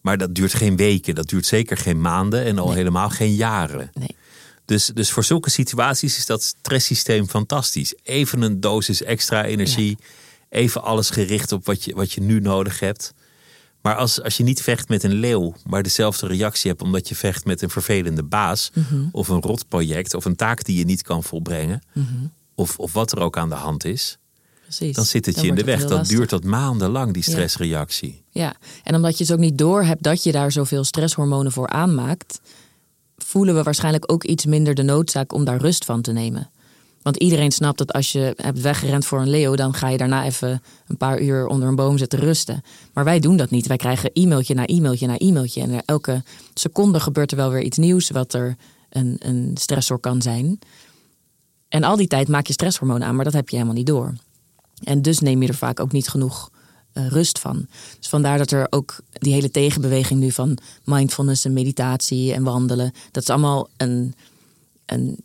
[0.00, 2.76] Maar dat duurt geen weken, dat duurt zeker geen maanden en al Nee.
[2.76, 3.90] helemaal geen jaren.
[3.94, 4.16] nee.
[4.64, 7.94] Dus, dus voor zulke situaties is dat stresssysteem fantastisch.
[8.02, 9.98] Even een dosis extra energie,
[10.48, 13.14] even alles gericht op wat je, wat je nu nodig hebt.
[13.82, 17.14] Maar als, als je niet vecht met een leeuw, maar dezelfde reactie hebt omdat je
[17.14, 19.04] vecht met een vervelende baas, Mhm.
[19.12, 21.82] of een rotproject, of een taak die je niet kan volbrengen,
[22.54, 24.18] of, of wat er ook aan de hand is,
[24.62, 24.96] Precies.
[24.96, 25.80] dan zit het Dan je in de weg.
[25.80, 26.16] Dan lastig.
[26.16, 28.22] duurt dat maandenlang, die stressreactie.
[28.30, 31.68] Ja, en omdat je dus ook niet door hebt dat je daar zoveel stresshormonen voor
[31.68, 32.40] aanmaakt,
[33.16, 36.50] voelen we waarschijnlijk ook iets minder de noodzaak om daar rust van te nemen.
[37.02, 40.24] Want iedereen snapt dat als je hebt weggerend voor een leeuw, dan ga je daarna
[40.24, 42.62] even een paar uur onder een boom zitten rusten.
[42.92, 43.66] Maar wij doen dat niet.
[43.66, 45.60] Wij krijgen e-mailtje na e-mailtje na e-mailtje.
[45.60, 46.22] En elke
[46.54, 48.56] seconde gebeurt er wel weer iets nieuws wat er
[48.90, 50.58] een, een stressor kan zijn.
[51.72, 54.14] En al die tijd maak je stresshormonen aan, maar dat heb je helemaal niet door.
[54.82, 56.50] En dus neem je er vaak ook niet genoeg
[56.92, 57.66] eh, rust van.
[57.98, 62.92] Dus vandaar dat er ook die hele tegenbeweging nu van mindfulness en meditatie en wandelen.
[63.10, 64.14] Dat is allemaal een,
[64.86, 65.18] een,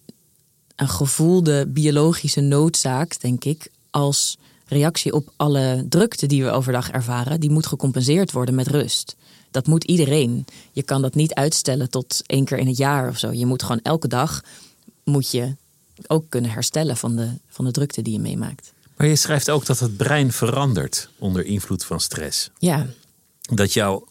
[0.76, 7.40] een gevoelde biologische noodzaak, denk ik, als reactie op alle drukte die we overdag ervaren.
[7.40, 9.16] Die moet gecompenseerd worden met rust.
[9.52, 10.46] Dat moet iedereen.
[10.72, 13.32] Je kan dat niet uitstellen tot één keer in het jaar of zo.
[13.32, 14.44] Je moet gewoon elke dag
[15.04, 15.56] moet je
[16.08, 18.74] ook kunnen herstellen van de, van de drukte die je meemaakt.
[18.98, 22.50] Maar je schrijft ook dat het brein verandert onder invloed van stress.
[22.58, 22.86] Ja,
[23.42, 24.08] dat jouw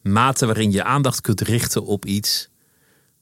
[0.00, 2.48] mate waarin je aandacht kunt richten op iets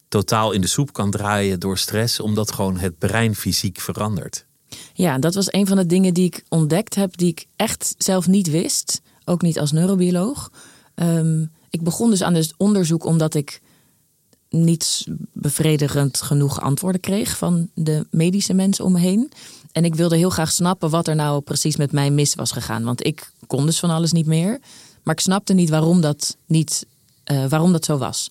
[0.08, 4.46] totaal in de soep kan draaien door stress, omdat gewoon het brein fysiek verandert.
[4.92, 8.26] Ja, dat was een van de dingen die ik ontdekt heb, die ik echt zelf
[8.26, 9.00] niet wist.
[9.24, 10.50] Ook niet als neurobioloog.
[10.94, 13.60] Ehm, ik begon dus aan het onderzoek omdat ik
[14.50, 19.32] niet bevredigend genoeg antwoorden kreeg van de medische mensen om me heen.
[19.72, 22.84] En ik wilde heel graag snappen wat er nou precies met mij mis was gegaan.
[22.84, 24.60] Want ik kon dus van alles niet meer.
[25.02, 26.86] Maar ik snapte niet waarom dat, niet,
[27.24, 28.30] eh, waarom dat zo was.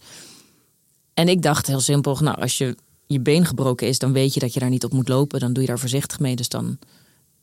[1.13, 2.75] En ik dacht heel simpel, nou, als je
[3.07, 5.39] je been gebroken is, dan weet je dat je daar niet op moet lopen.
[5.39, 6.35] Dan doe je daar voorzichtig mee.
[6.35, 6.77] Dus dan,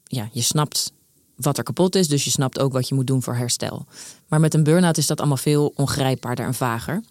[0.05, 0.93] ja, je snapt
[1.37, 2.09] wat er kapot is.
[2.09, 3.87] Dus je snapt ook wat je moet doen voor herstel.
[4.29, 7.03] Maar met een burn-out is dat allemaal veel ongrijpbaarder en vager.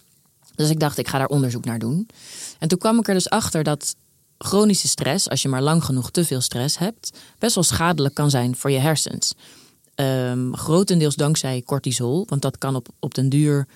[0.55, 2.07] Dus ik dacht, ik ga daar onderzoek naar doen.
[2.59, 3.95] En toen kwam ik er dus achter dat
[4.37, 8.29] chronische stress, als je maar lang genoeg te veel stress hebt, best wel schadelijk kan
[8.29, 9.33] zijn voor je hersens.
[9.95, 13.67] Ehm, grotendeels dankzij cortisol, want dat kan op, op den duur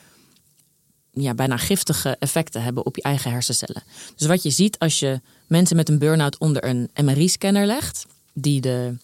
[1.12, 3.84] ja, bijna giftige effecten hebben op je eigen hersencellen.
[4.16, 8.62] Dus wat je ziet als je mensen met een burn-out onder een MRI-scanner legt, die
[8.62, 8.96] de,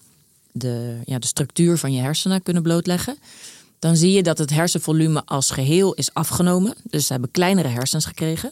[0.51, 3.17] de, ja, de structuur van je hersenen kunnen blootleggen,
[3.83, 6.75] dan zie je dat het hersenvolume als geheel is afgenomen.
[6.83, 8.51] Dus ze hebben kleinere hersens gekregen.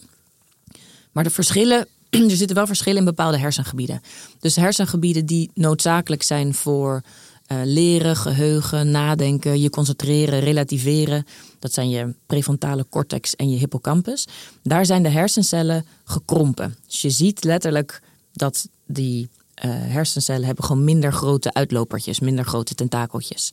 [1.12, 4.02] Maar de verschillen, er zitten wel verschillen in bepaalde hersengebieden.
[4.40, 7.02] Dus hersengebieden die noodzakelijk zijn voor
[7.46, 11.26] eh, leren, geheugen, nadenken, je concentreren, relativeren.
[11.60, 14.28] Dat zijn je prefrontale cortex en je hippocampus.
[14.64, 16.76] Daar zijn de hersencellen gekrompen.
[16.88, 18.02] Dus je ziet letterlijk
[18.34, 23.52] dat die eh, hersencellen hebben gewoon minder grote uitlopertjes, minder grote tentakeltjes.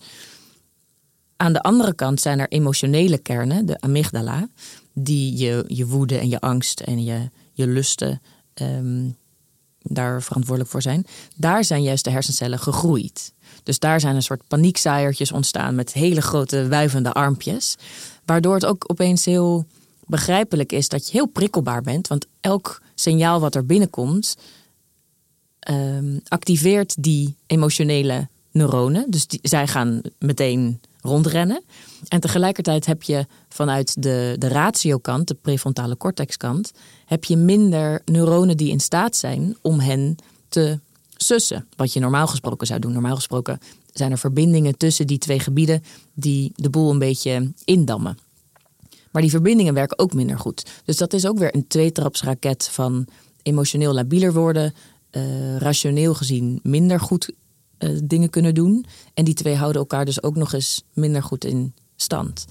[1.41, 4.49] Aan de andere kant zijn er emotionele kernen, de amygdala,
[4.93, 8.21] die je, je woede en je angst en je, je lusten
[8.55, 9.11] ehm,
[9.83, 11.07] daar verantwoordelijk voor zijn.
[11.37, 13.33] Daar zijn juist de hersencellen gegroeid.
[13.63, 17.77] Dus daar zijn een soort paniekzaaiertjes ontstaan met hele grote wuivende armpjes.
[18.25, 19.67] Waardoor het ook opeens heel
[20.07, 22.09] begrijpelijk is dat je heel prikkelbaar bent.
[22.09, 24.37] Want elk signaal wat er binnenkomt,
[25.59, 29.11] ehm, activeert die emotionele neuronen.
[29.11, 31.63] Dus die, zij gaan meteen rondrennen.
[32.09, 36.73] En tegelijkertijd heb je vanuit de, de ratiokant, de prefrontale cortexkant,
[37.07, 40.17] heb je minder neuronen die in staat zijn om hen
[40.49, 40.79] te
[41.17, 41.69] sussen.
[41.77, 42.93] Wat je normaal gesproken zou doen.
[42.93, 43.61] Normaal gesproken
[43.93, 45.83] zijn er verbindingen tussen die twee gebieden
[46.15, 48.19] die de boel een beetje indammen.
[49.11, 50.67] Maar die verbindingen werken ook minder goed.
[50.85, 53.07] Dus dat is ook weer een tweetrapsraket van
[53.43, 54.75] emotioneel labieler worden,
[55.11, 57.31] uh, rationeel gezien minder goed
[57.79, 58.87] uh, dingen kunnen doen.
[59.15, 62.45] En die twee houden elkaar dus ook nog eens minder goed in stand.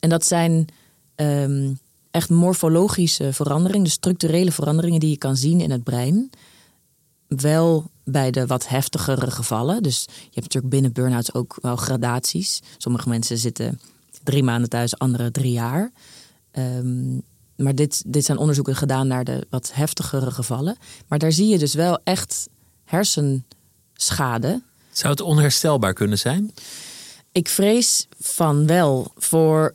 [0.00, 0.66] En dat zijn
[1.16, 1.78] um,
[2.10, 6.30] echt morfologische veranderingen, dus structurele veranderingen die je kan zien in het brein.
[7.26, 9.82] Wel bij de wat heftigere gevallen.
[9.82, 12.62] Dus je hebt natuurlijk binnen burn-outs ook wel gradaties.
[12.78, 13.80] Sommige mensen zitten
[14.22, 15.92] drie maanden thuis, andere drie jaar.
[16.52, 17.22] Um,
[17.56, 20.76] maar dit, dit zijn onderzoeken gedaan naar de wat heftigere gevallen.
[21.08, 22.48] Maar daar zie je dus wel echt
[22.84, 24.62] hersenschade.
[24.92, 26.54] Zou het onherstelbaar kunnen zijn?
[27.32, 29.74] Ik vrees van wel voor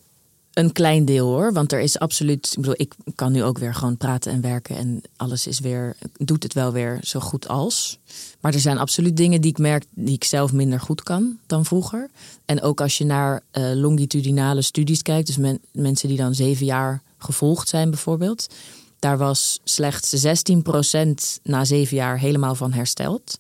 [0.57, 1.53] een klein deel hoor.
[1.53, 2.45] Want er is absoluut.
[2.45, 4.75] Ik bedoel, ik kan nu ook weer gewoon praten en werken.
[4.75, 5.95] En alles is weer.
[6.17, 7.99] doet het wel weer zo goed als.
[8.39, 11.65] Maar er zijn absoluut dingen die ik merk die ik zelf minder goed kan dan
[11.65, 12.09] vroeger.
[12.45, 17.01] En ook als je naar uh, longitudinale studies kijkt, dus mensen die dan zeven jaar
[17.17, 18.47] gevolgd zijn bijvoorbeeld.
[18.99, 23.37] Daar was slechts 16% na zeven jaar helemaal van hersteld.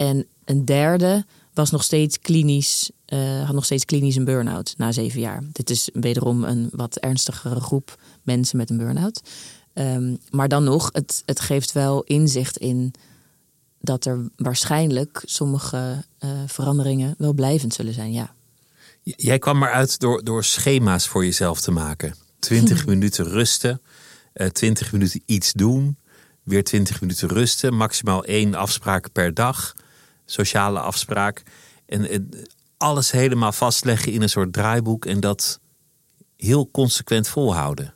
[0.00, 4.92] En een derde was nog steeds klinisch, uh, had nog steeds klinisch een burn-out na
[4.92, 5.42] zeven jaar.
[5.52, 9.20] Dit is wederom een wat ernstigere groep mensen met een burn-out.
[9.74, 12.94] Um, maar dan nog, het, het geeft wel inzicht in
[13.80, 18.34] dat er waarschijnlijk sommige uh, veranderingen wel blijvend zullen zijn, ja.
[19.02, 22.14] Jij kwam eruit door, door schema's voor jezelf te maken.
[22.38, 23.80] 20 minuten rusten,
[24.32, 25.96] eh, 20 minuten iets doen,
[26.42, 29.74] weer 20 minuten rusten, maximaal één afspraak per dag,
[30.30, 31.42] sociale afspraak.
[31.86, 32.28] En
[32.76, 35.60] alles helemaal vastleggen in een soort draaiboek en dat
[36.36, 37.94] heel consequent volhouden.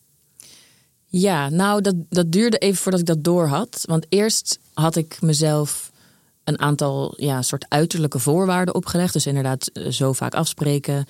[1.07, 3.83] Ja, nou, dat, dat duurde even voordat ik dat door had.
[3.87, 5.93] Want eerst had ik mezelf
[6.45, 9.13] een aantal ja, soort uiterlijke voorwaarden opgelegd.
[9.13, 11.07] Dus inderdaad, eh, zo vaak afspreken,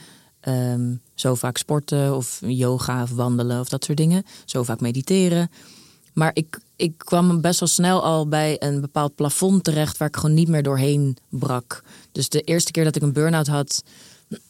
[0.48, 4.24] um, zo vaak sporten of yoga of wandelen of dat soort dingen.
[4.44, 5.50] Zo vaak mediteren.
[6.12, 10.16] Maar ik, ik kwam best wel snel al bij een bepaald plafond terecht waar ik
[10.16, 11.82] gewoon niet meer doorheen brak.
[12.12, 13.82] Dus de eerste keer dat ik een burn-out had,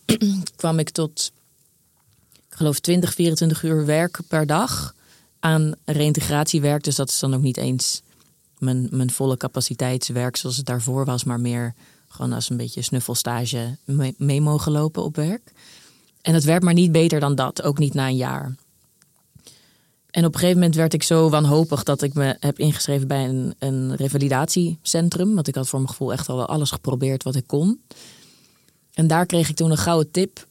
[0.57, 1.33] kwam ik tot,
[2.49, 4.95] geloof, 20, 24 uur werk per dag
[5.41, 6.85] aan reïntegratiewerk.
[6.85, 8.03] Dus dat is dan ook niet eens
[8.59, 11.75] mijn, mijn volle capaciteitswerk zoals het daarvoor was, maar meer
[12.09, 15.53] gewoon als een beetje snuffelstage mee, mee mogen lopen op werk.
[16.23, 18.55] En het werd maar niet beter dan dat, ook niet na een jaar.
[20.14, 23.29] En op een gegeven moment werd ik zo wanhopig dat ik me heb ingeschreven bij
[23.29, 25.35] een, een revalidatiecentrum.
[25.35, 27.81] Want ik had voor mijn gevoel echt al wel alles geprobeerd wat ik kon.
[28.92, 30.46] En daar kreeg ik toen een gouden tip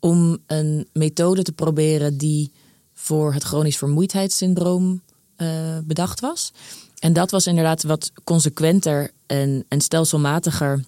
[0.00, 2.52] om een methode te proberen die
[2.94, 5.02] voor het chronisch vermoeidheidssyndroom
[5.36, 6.52] uh, bedacht was.
[6.98, 10.84] En dat was inderdaad wat consequenter en, en stelselmatiger.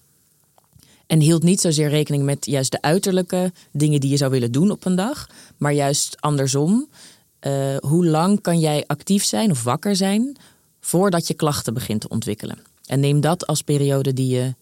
[1.07, 4.70] En hield niet zozeer rekening met juist de uiterlijke dingen die je zou willen doen
[4.70, 6.88] op een dag, maar juist andersom.
[7.47, 10.37] Uh, hoe lang kan jij actief zijn of wakker zijn
[10.81, 12.59] voordat je klachten begint te ontwikkelen?
[12.87, 14.55] En neem dat als periode die je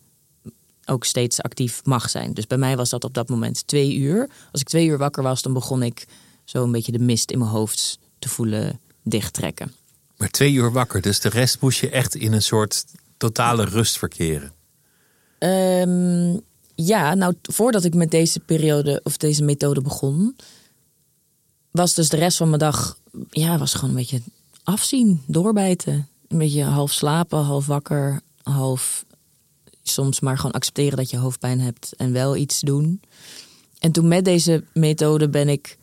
[0.85, 2.35] ook steeds actief mag zijn.
[2.35, 4.29] Dus bij mij was dat op dat moment twee uur.
[4.53, 6.07] Als ik twee uur wakker was, dan begon ik
[6.45, 9.73] zo een beetje de mist in mijn hoofd te voelen dichttrekken.
[10.16, 12.85] Maar twee uur wakker, dus de rest moest je echt in een soort
[13.16, 14.53] totale rust verkeren?
[15.38, 16.40] Um,
[16.75, 20.37] ja, nou voordat ik met deze periode of deze methode begon,
[21.72, 22.98] was dus de rest van mijn dag,
[23.30, 24.22] ja, was gewoon een beetje
[24.62, 26.08] afzien, doorbijten.
[26.28, 29.04] Een beetje half slapen, half wakker, half
[29.82, 33.00] soms maar gewoon accepteren dat je hoofdpijn hebt en wel iets doen.
[33.78, 35.78] En toen met deze methode ben ik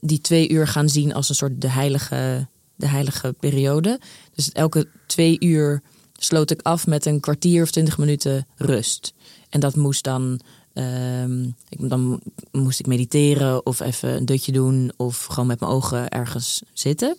[0.00, 4.00] die twee uur gaan zien als een soort de heilige, de heilige periode.
[4.34, 5.82] Dus elke twee uur
[6.12, 9.12] sloot ik af met een kwartier of twintig minuten rust.
[9.48, 10.40] En dat moest dan,
[10.74, 11.24] uh,
[11.68, 12.20] dan
[12.52, 17.16] moest ik mediteren of even een dutje doen of gewoon met mijn ogen ergens zitten.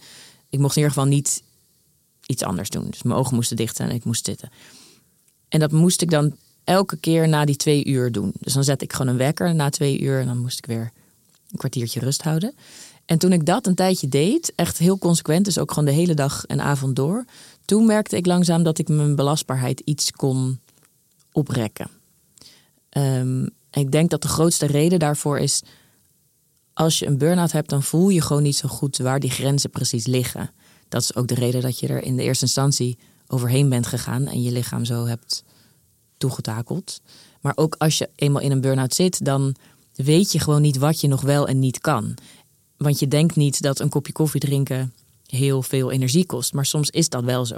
[0.49, 1.43] Ik mocht in ieder geval niet
[2.25, 2.89] iets anders doen.
[2.89, 4.49] Dus mijn ogen moesten dicht zijn en ik moest zitten.
[5.49, 8.33] En dat moest ik dan elke keer na die twee uur doen.
[8.39, 10.91] Dus dan zet ik gewoon een wekker na twee uur en dan moest ik weer
[11.51, 12.53] een kwartiertje rust houden.
[13.05, 16.13] En toen ik dat een tijdje deed, echt heel consequent, dus ook gewoon de hele
[16.13, 17.25] dag en avond door,
[17.65, 20.59] toen merkte ik langzaam dat ik mijn belastbaarheid iets kon
[21.31, 21.89] oprekken.
[22.95, 25.61] Ehm, ik denk dat de grootste reden daarvoor is.
[26.73, 29.69] Als je een burn-out hebt, dan voel je gewoon niet zo goed waar die grenzen
[29.69, 30.51] precies liggen.
[30.89, 34.27] Dat is ook de reden dat je er in de eerste instantie overheen bent gegaan
[34.27, 35.43] en je lichaam zo hebt
[36.17, 37.01] toegetakeld.
[37.41, 39.55] Maar ook als je eenmaal in een burn-out zit, dan
[39.93, 42.17] weet je gewoon niet wat je nog wel en niet kan.
[42.77, 44.93] Want je denkt niet dat een kopje koffie drinken
[45.25, 47.55] heel veel energie kost, maar soms is dat wel zo.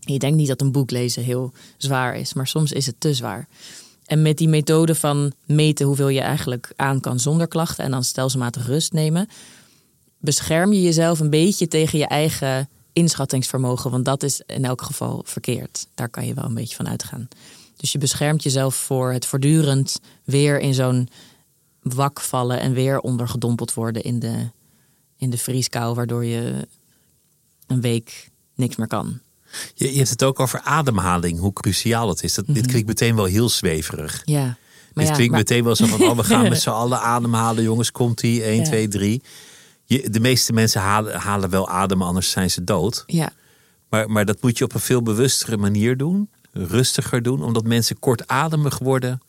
[0.00, 3.14] Je denkt niet dat een boek lezen heel zwaar is, maar soms is het te
[3.14, 3.48] zwaar.
[4.08, 8.04] En met die methode van meten hoeveel je eigenlijk aan kan zonder klachten en dan
[8.04, 9.28] stelselmatig rust nemen,
[10.18, 15.22] bescherm je jezelf een beetje tegen je eigen inschattingsvermogen, want dat is in elk geval
[15.24, 15.86] verkeerd.
[15.94, 17.28] Daar kan je wel een beetje van uitgaan.
[17.76, 21.08] Dus je beschermt jezelf voor het voortdurend weer in zo'n
[21.82, 24.50] wak vallen en weer ondergedompeld worden in de,
[25.16, 26.68] in de vrieskou, waardoor je
[27.66, 29.20] een week niks meer kan.
[29.74, 32.34] Je, je hebt het ook over ademhaling, hoe cruciaal het is.
[32.34, 32.66] Dat, Dit Mhm.
[32.66, 34.22] klinkt meteen wel heel zweverig.
[34.24, 34.42] Ja.
[34.44, 34.56] Maar
[34.94, 37.62] dit ja, klinkt maar- meteen wel zo van, oh, we gaan met z'n allen ademhalen,
[37.62, 38.64] jongens, komt ie, 1, Ja.
[38.64, 39.22] 2, 3.
[39.84, 43.04] Je, de meeste mensen halen, halen wel adem, anders zijn ze dood.
[43.06, 43.30] Ja,
[43.90, 47.98] Maar, maar dat moet je op een veel bewustere manier doen, rustiger doen, omdat mensen
[47.98, 49.20] kortademig worden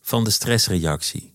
[0.00, 1.32] van de stressreactie.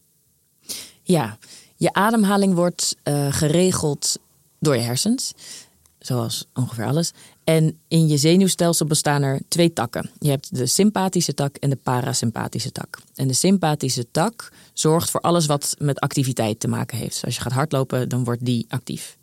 [1.03, 1.37] Ja,
[1.75, 4.17] je ademhaling wordt eh, geregeld
[4.59, 5.33] door je hersens,
[5.99, 7.11] zoals ongeveer alles.
[7.49, 10.09] En in je zenuwstelsel bestaan er twee takken.
[10.19, 12.99] Je hebt de sympathische tak en de parasympathische tak.
[13.15, 17.13] En de sympathische tak zorgt voor alles wat met activiteit te maken heeft.
[17.13, 19.17] Dus als je gaat hardlopen, dan wordt die actief.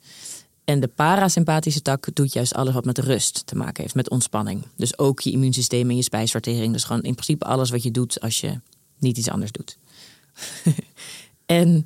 [0.64, 4.62] En de parasympathische tak doet juist alles wat met rust te maken heeft, met ontspanning.
[4.76, 6.72] Dus ook je immuunsysteem en je spijsvertering.
[6.72, 8.60] Dus gewoon in principe alles wat je doet als je
[8.98, 9.78] niet iets anders doet.
[11.46, 11.82] En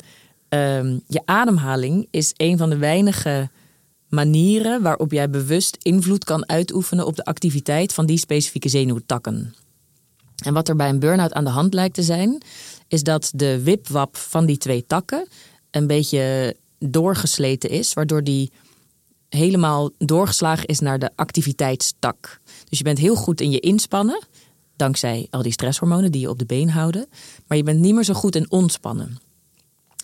[0.49, 3.51] ehm, je ademhaling is een van de weinige
[4.11, 9.55] manieren waarop jij bewust invloed kan uitoefenen op de activiteit van die specifieke zenuwtakken.
[10.45, 12.43] En wat er bij een burn-out aan de hand lijkt te zijn,
[12.89, 15.29] is dat de wipwap van die twee takken
[15.71, 18.51] een beetje doorgesleten is, waardoor die
[19.29, 22.41] helemaal doorgeslagen is naar de activiteitstak.
[22.69, 24.23] Dus je bent heel goed in je inspannen,
[24.77, 27.07] dankzij al die stresshormonen die je op de been houden,
[27.47, 29.19] maar je bent niet meer zo goed in ontspannen.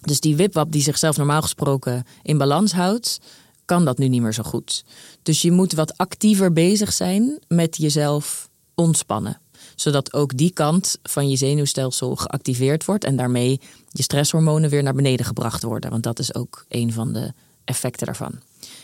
[0.01, 3.21] Dus die wipwap die zichzelf normaal gesproken in balans houdt,
[3.67, 4.85] kan dat nu niet meer zo goed.
[5.23, 9.41] Dus je moet wat actiever bezig zijn met jezelf ontspannen.
[9.75, 13.61] Zodat ook die kant van je zenuwstelsel geactiveerd wordt en daarmee
[13.91, 15.91] je stresshormonen weer naar beneden gebracht worden.
[15.91, 17.33] Want dat is ook een van de
[17.65, 18.41] effecten daarvan.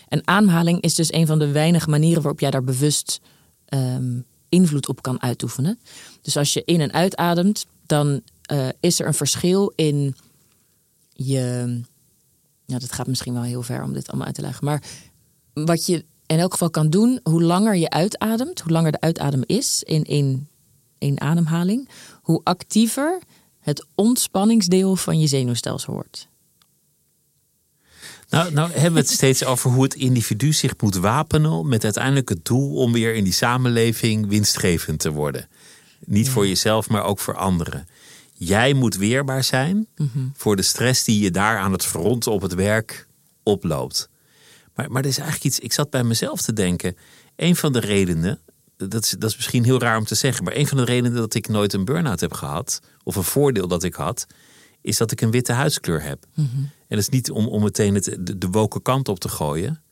[0.08, 3.20] En aanhaling is dus een van de weinige manieren waarop jij daar bewust
[3.64, 5.78] ehm, invloed op kan uitoefenen.
[6.22, 10.14] Dus als je in en uitademt, dan eh, is er een verschil in
[11.12, 11.80] je.
[12.66, 14.64] Ja, dat gaat misschien wel heel ver om dit allemaal uit te leggen.
[14.64, 14.82] Maar
[15.52, 19.42] wat je in elk geval kan doen, hoe langer je uitademt, hoe langer de uitadem
[19.46, 20.48] is in één,
[20.98, 21.88] één ademhaling,
[22.22, 23.20] hoe actiever
[23.60, 26.30] het ontspanningsdeel van je zenuwstelsel wordt.
[28.28, 32.28] Nou, nou hebben we het steeds over hoe het individu zich moet wapenen met uiteindelijk
[32.28, 35.48] het doel om weer in die samenleving winstgevend te worden.
[36.04, 37.86] Niet voor jezelf, maar ook voor anderen.
[38.44, 39.86] Jij moet weerbaar zijn
[40.34, 43.06] voor de stress die je daar aan het front op het werk
[43.42, 44.08] oploopt.
[44.74, 46.96] Maar, maar er is eigenlijk iets, ik zat bij mezelf te denken.
[47.36, 48.40] Een van de redenen,
[48.76, 51.14] dat is, dat is misschien heel raar om te zeggen, maar een van de redenen
[51.14, 54.26] dat ik nooit een burn-out heb gehad, of een voordeel dat ik had,
[54.80, 56.26] is dat ik een witte huidskleur heb.
[56.60, 59.82] En dat is niet om, om meteen het, de, de woke kant op te gooien,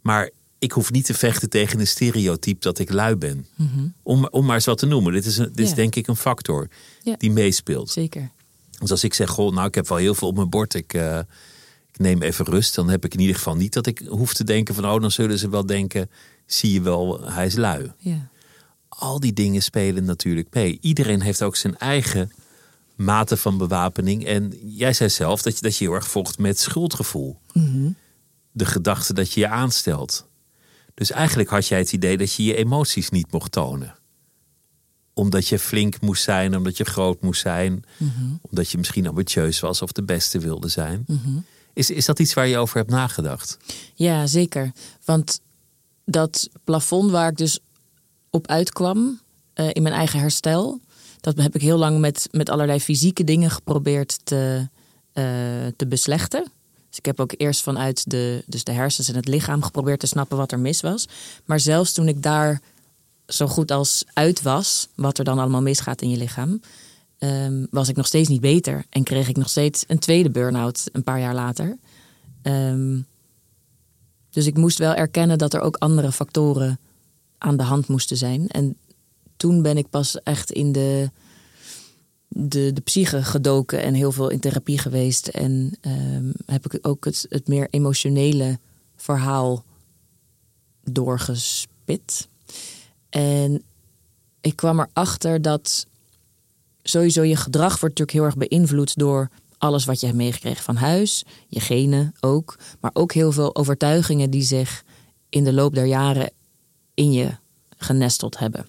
[0.00, 0.30] maar
[0.60, 3.46] ik hoef niet te vechten tegen een stereotype dat ik lui ben.
[4.02, 5.12] om, om maar eens wat te noemen.
[5.12, 6.68] Dit is, een, dit is denk ik een factor
[7.02, 7.14] Ja.
[7.18, 7.90] die meespeelt.
[7.90, 8.30] Zeker.
[8.78, 10.94] Dus als ik zeg, goh, nou ik heb wel heel veel op mijn bord, ik,
[10.94, 11.18] eh,
[11.92, 14.44] ik neem even rust, dan heb ik in ieder geval niet dat ik hoef te
[14.44, 16.10] denken van, oh dan zullen ze wel denken,
[16.46, 17.92] zie je wel, hij is lui.
[17.98, 18.28] Ja.
[18.88, 20.78] Al die dingen spelen natuurlijk mee.
[20.80, 22.32] Iedereen heeft ook zijn eigen
[22.96, 24.24] mate van bewapening.
[24.26, 27.38] En jij zei zelf dat je, dat je heel erg vocht met schuldgevoel.
[28.52, 30.28] De gedachte dat je je aanstelt.
[31.00, 33.94] Dus eigenlijk had jij het idee dat je je emoties niet mocht tonen.
[35.14, 37.84] Omdat je flink moest zijn, omdat je groot moest zijn.
[38.40, 41.06] Omdat je misschien ambitieus was of de beste wilde zijn.
[41.72, 43.58] Is, is dat iets waar je over hebt nagedacht?
[43.94, 44.72] Ja, zeker.
[45.04, 45.40] Want
[46.04, 47.58] dat plafond waar ik dus
[48.30, 49.20] op uitkwam
[49.52, 50.80] eh, in mijn eigen herstel,
[51.20, 54.68] dat heb ik heel lang met, met allerlei fysieke dingen geprobeerd te,
[55.12, 55.24] eh,
[55.76, 56.52] te beslechten.
[56.90, 60.06] Dus ik heb ook eerst vanuit de, dus de hersens en het lichaam geprobeerd te
[60.06, 61.08] snappen wat er mis was.
[61.44, 62.60] Maar zelfs toen ik daar
[63.26, 66.60] zo goed als uit was, wat er dan allemaal misgaat in je lichaam,
[67.18, 68.84] ehm, was ik nog steeds niet beter.
[68.88, 71.78] En kreeg ik nog steeds een tweede burn-out een paar jaar later.
[72.42, 73.00] Ehm,
[74.30, 76.78] dus ik moest wel erkennen dat er ook andere factoren
[77.38, 78.48] aan de hand moesten zijn.
[78.48, 78.76] En
[79.36, 81.10] toen ben ik pas echt in de
[82.32, 85.28] de, de psyche gedoken en heel veel in therapie geweest.
[85.28, 88.58] En ehm, heb ik ook het, het meer emotionele
[88.96, 89.64] verhaal
[90.84, 92.28] doorgespit.
[93.08, 93.62] En
[94.40, 95.86] ik kwam erachter dat
[96.82, 100.76] sowieso je gedrag wordt natuurlijk heel erg beïnvloed door alles wat je hebt meegekregen van
[100.76, 104.84] huis, je genen ook, maar ook heel veel overtuigingen die zich
[105.28, 106.32] in de loop der jaren
[106.94, 107.30] in je
[107.76, 108.66] genesteld hebben.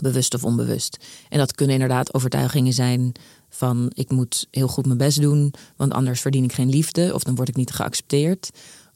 [0.00, 0.96] Bewust of onbewust.
[1.28, 3.12] En dat kunnen inderdaad overtuigingen zijn
[3.48, 7.22] van ik moet heel goed mijn best doen, want anders verdien ik geen liefde of
[7.22, 8.50] dan word ik niet geaccepteerd.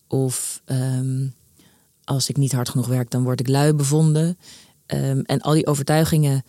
[0.09, 1.27] Of ehm,
[2.05, 4.39] als ik niet hard genoeg werk, dan word ik lui bevonden.
[4.87, 6.45] Ehm, en al die overtuigingen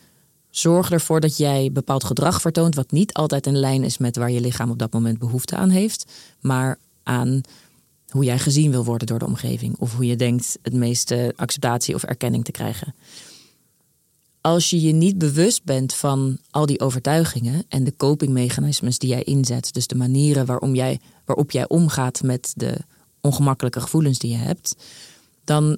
[0.49, 4.31] zorgen ervoor dat jij bepaald gedrag vertoont, wat niet altijd in lijn is met waar
[4.31, 7.41] je lichaam op dat moment behoefte aan heeft, maar aan
[8.09, 11.95] hoe jij gezien wil worden door de omgeving of hoe je denkt het meeste acceptatie
[11.95, 12.93] of erkenning te krijgen.
[14.47, 19.23] Als je je niet bewust bent van al die overtuigingen en de copingmechanismes die jij
[19.23, 22.77] inzet, dus de manieren waarom jij, waarop jij omgaat met de
[23.21, 24.75] ongemakkelijke gevoelens die je hebt,
[25.43, 25.77] dan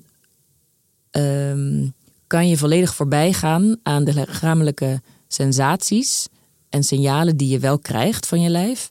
[1.11, 1.87] ehm,
[2.27, 6.27] kan je volledig voorbij gaan aan de lichamelijke sensaties
[6.69, 8.89] en signalen die je wel krijgt van je lijf,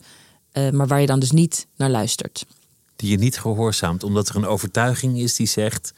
[0.53, 2.47] uh, maar waar je dan dus niet naar luistert.
[2.97, 5.93] Die je niet gehoorzaamt, omdat er een overtuiging is die zegt: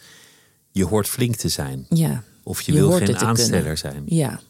[0.71, 1.87] je hoort flink te zijn.
[1.89, 2.23] Ja.
[2.51, 4.03] Of je, wil geen aansteller zijn.
[4.07, 4.41] Ja.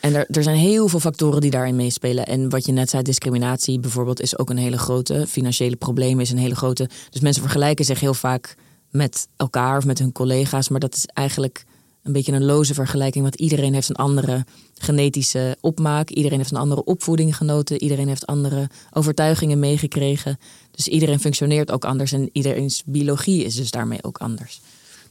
[0.00, 2.26] En er, er zijn heel veel factoren die daarin meespelen.
[2.26, 5.26] En wat je net zei, discriminatie bijvoorbeeld, is ook een hele grote.
[5.28, 6.88] Financiële problemen is een hele grote.
[7.10, 8.54] Dus mensen vergelijken zich heel vaak
[8.90, 10.68] met elkaar of met hun collega's.
[10.68, 11.64] Maar dat is eigenlijk
[12.02, 13.24] een beetje een loze vergelijking.
[13.24, 14.44] Want iedereen heeft een andere
[14.74, 16.10] genetische opmaak.
[16.10, 17.82] Iedereen heeft een andere opvoeding genoten.
[17.82, 20.38] Iedereen heeft andere overtuigingen meegekregen.
[20.70, 22.12] Dus iedereen functioneert ook anders.
[22.12, 24.60] En iedereen's biologie is dus daarmee ook anders.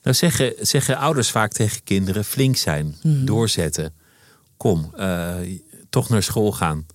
[0.04, 3.26] Nou zeggen, zeggen ouders vaak tegen kinderen: flink zijn, mhm.
[3.26, 3.94] doorzetten.
[4.58, 5.36] Kom, uh,
[5.90, 6.86] toch naar school gaan.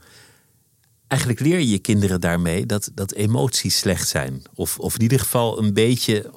[1.07, 4.43] Eigenlijk leer je je kinderen daarmee dat, dat emoties slecht zijn.
[4.55, 6.31] Of, of in ieder geval een beetje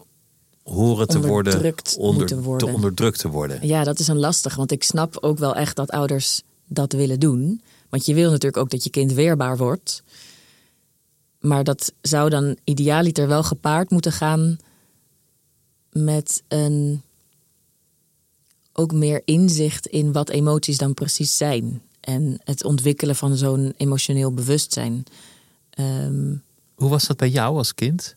[0.63, 3.67] horen te worden, onder, te onderdrukt te worden.
[3.67, 7.19] Ja, dat is een lastig, want ik snap ook wel echt dat ouders dat willen
[7.19, 7.61] doen.
[7.89, 10.03] Want je wil natuurlijk ook dat je kind weerbaar wordt.
[11.39, 14.57] Maar dat zou dan idealiter wel gepaard moeten gaan
[15.91, 17.01] met een
[18.73, 21.81] ook meer inzicht in wat emoties dan precies zijn.
[21.99, 25.03] En het ontwikkelen van zo'n emotioneel bewustzijn.
[25.69, 26.35] Ehm,
[26.75, 28.15] Hoe was dat bij jou als kind?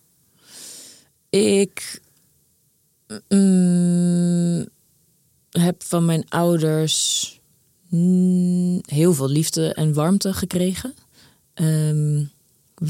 [1.31, 2.01] Ik
[3.29, 4.67] mm,
[5.51, 7.41] heb van mijn ouders
[8.87, 10.95] heel veel liefde en warmte gekregen.
[11.55, 12.31] Um,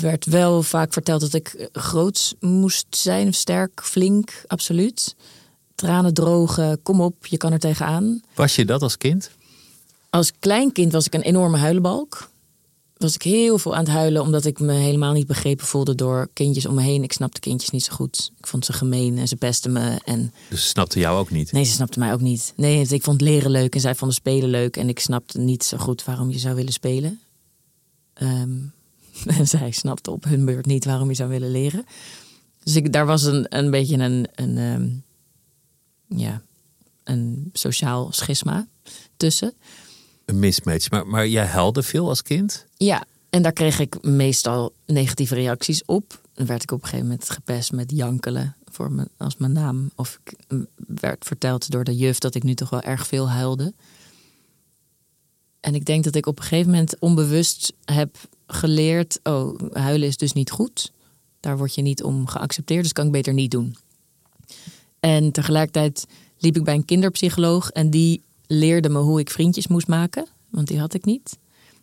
[0.01, 5.17] werd wel vaak verteld dat ik groot moest zijn, sterk, flink, absoluut.
[5.75, 8.23] Tranen drogen, kom op, je kan er tegenaan.
[8.35, 9.31] Was je dat als kind?
[10.11, 12.31] Als kleinkind was ik een enorme huilenbalk.
[12.97, 16.29] Was ik heel veel aan het huilen omdat ik me helemaal niet begrepen voelde door
[16.33, 17.03] kindjes om me heen.
[17.03, 18.33] Ik snapte kindjes niet zo goed.
[18.39, 20.01] Ik vond ze gemeen en ze pesten me.
[20.05, 20.33] En...
[20.49, 21.53] Dus ze snapten jou ook niet?
[21.53, 22.53] Nee, ze snapten mij ook niet.
[22.57, 24.77] Nee, ik vond leren leuk en zij vonden spelen leuk.
[24.77, 27.21] En ik snapte niet zo goed waarom je zou willen spelen.
[28.23, 28.73] Um,
[29.39, 31.85] En zij snapte op hun beurt niet waarom je zou willen leren.
[32.63, 34.89] Dus ik, daar was een, een beetje een, een, ehm,
[36.21, 36.43] ja,
[37.05, 38.67] een sociaal schisma
[39.17, 39.55] tussen.
[40.25, 40.91] Een mismatch.
[40.91, 42.67] Maar, maar jij huilde veel als kind?
[42.77, 46.21] Ja, en daar kreeg ik meestal negatieve reacties op.
[46.35, 49.91] Dan werd ik op een gegeven moment gepest met jankelen voor me, als mijn naam.
[49.95, 50.35] Of ik
[50.77, 53.75] werd verteld door de juf dat ik nu toch wel erg veel huilde.
[55.63, 60.17] En ik denk dat ik op een gegeven moment onbewust heb geleerd: oh, huilen is
[60.17, 60.93] dus niet goed.
[61.41, 63.77] Daar word je niet om geaccepteerd, dus kan ik beter niet doen.
[65.01, 66.07] En tegelijkertijd
[66.39, 70.69] liep ik bij een kinderpsycholoog en die leerde me hoe ik vriendjes moest maken, want
[70.69, 71.39] die had ik niet.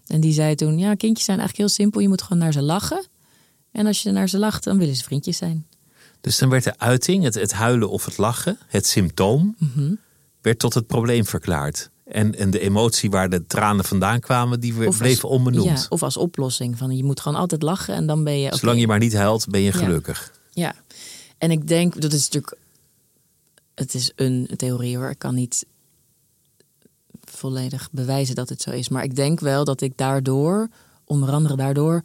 [0.08, 2.02] En die zei toen: Ja, kindjes zijn eigenlijk heel simpel.
[2.02, 3.06] Je moet gewoon naar ze lachen.
[3.72, 5.68] En als je naar ze lacht, dan willen ze vriendjes zijn.
[6.22, 9.94] Dus dan werd de uiting, het, het huilen of het lachen, het symptoom, mhm.
[10.42, 11.90] werd tot het probleem verklaard.
[12.12, 15.80] En, en de emotie waar de tranen vandaan kwamen, die of bleven onbenoemd.
[15.80, 16.78] Ja, of als oplossing.
[16.78, 18.55] Van je moet gewoon altijd lachen en dan ben je.
[18.55, 20.32] Zolang je maar niet huilt, ben je gelukkig.
[20.51, 20.76] Ja.
[21.38, 22.57] En ik denk, dat is natuurlijk.
[23.76, 25.10] Het is een theorie hoor.
[25.10, 25.66] Ik kan niet
[27.24, 28.89] volledig bewijzen dat het zo is.
[28.89, 30.70] Maar ik denk wel dat ik daardoor,
[31.03, 32.01] onder andere daardoor,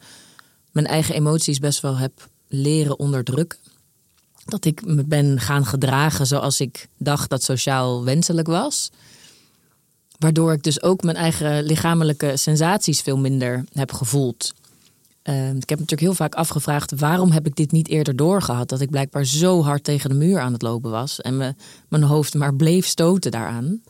[0.71, 3.59] mijn eigen emoties best wel heb leren onderdrukken.
[4.45, 8.91] Dat ik me ben gaan gedragen zoals ik dacht dat sociaal wenselijk was.
[10.17, 14.53] Waardoor ik dus ook mijn eigen lichamelijke sensaties veel minder heb gevoeld.
[15.21, 18.69] Ehm, ik heb natuurlijk heel vaak afgevraagd waarom heb ik dit niet eerder doorgehad?
[18.69, 21.55] Dat ik blijkbaar zo hard tegen de muur aan het lopen was en me,
[21.89, 23.81] mijn hoofd maar bleef stoten daaraan.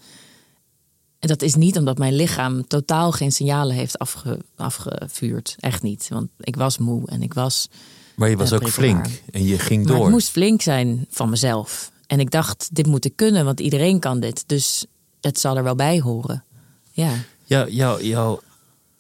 [1.19, 5.55] En dat is niet omdat mijn lichaam totaal geen signalen heeft afge, afgevuurd.
[5.59, 6.07] Echt niet.
[6.09, 7.69] Want ik was moe en ik was.
[8.15, 10.05] Maar je was eh, ook flink en je ging Maar door.
[10.05, 11.91] ik moest flink zijn van mezelf.
[12.07, 14.43] En ik dacht, dit moet ik kunnen, want iedereen kan dit.
[14.47, 14.85] Dus
[15.25, 16.43] het zal er wel bij horen.
[16.91, 17.11] Ja,
[17.45, 18.41] Ja, jou, jouw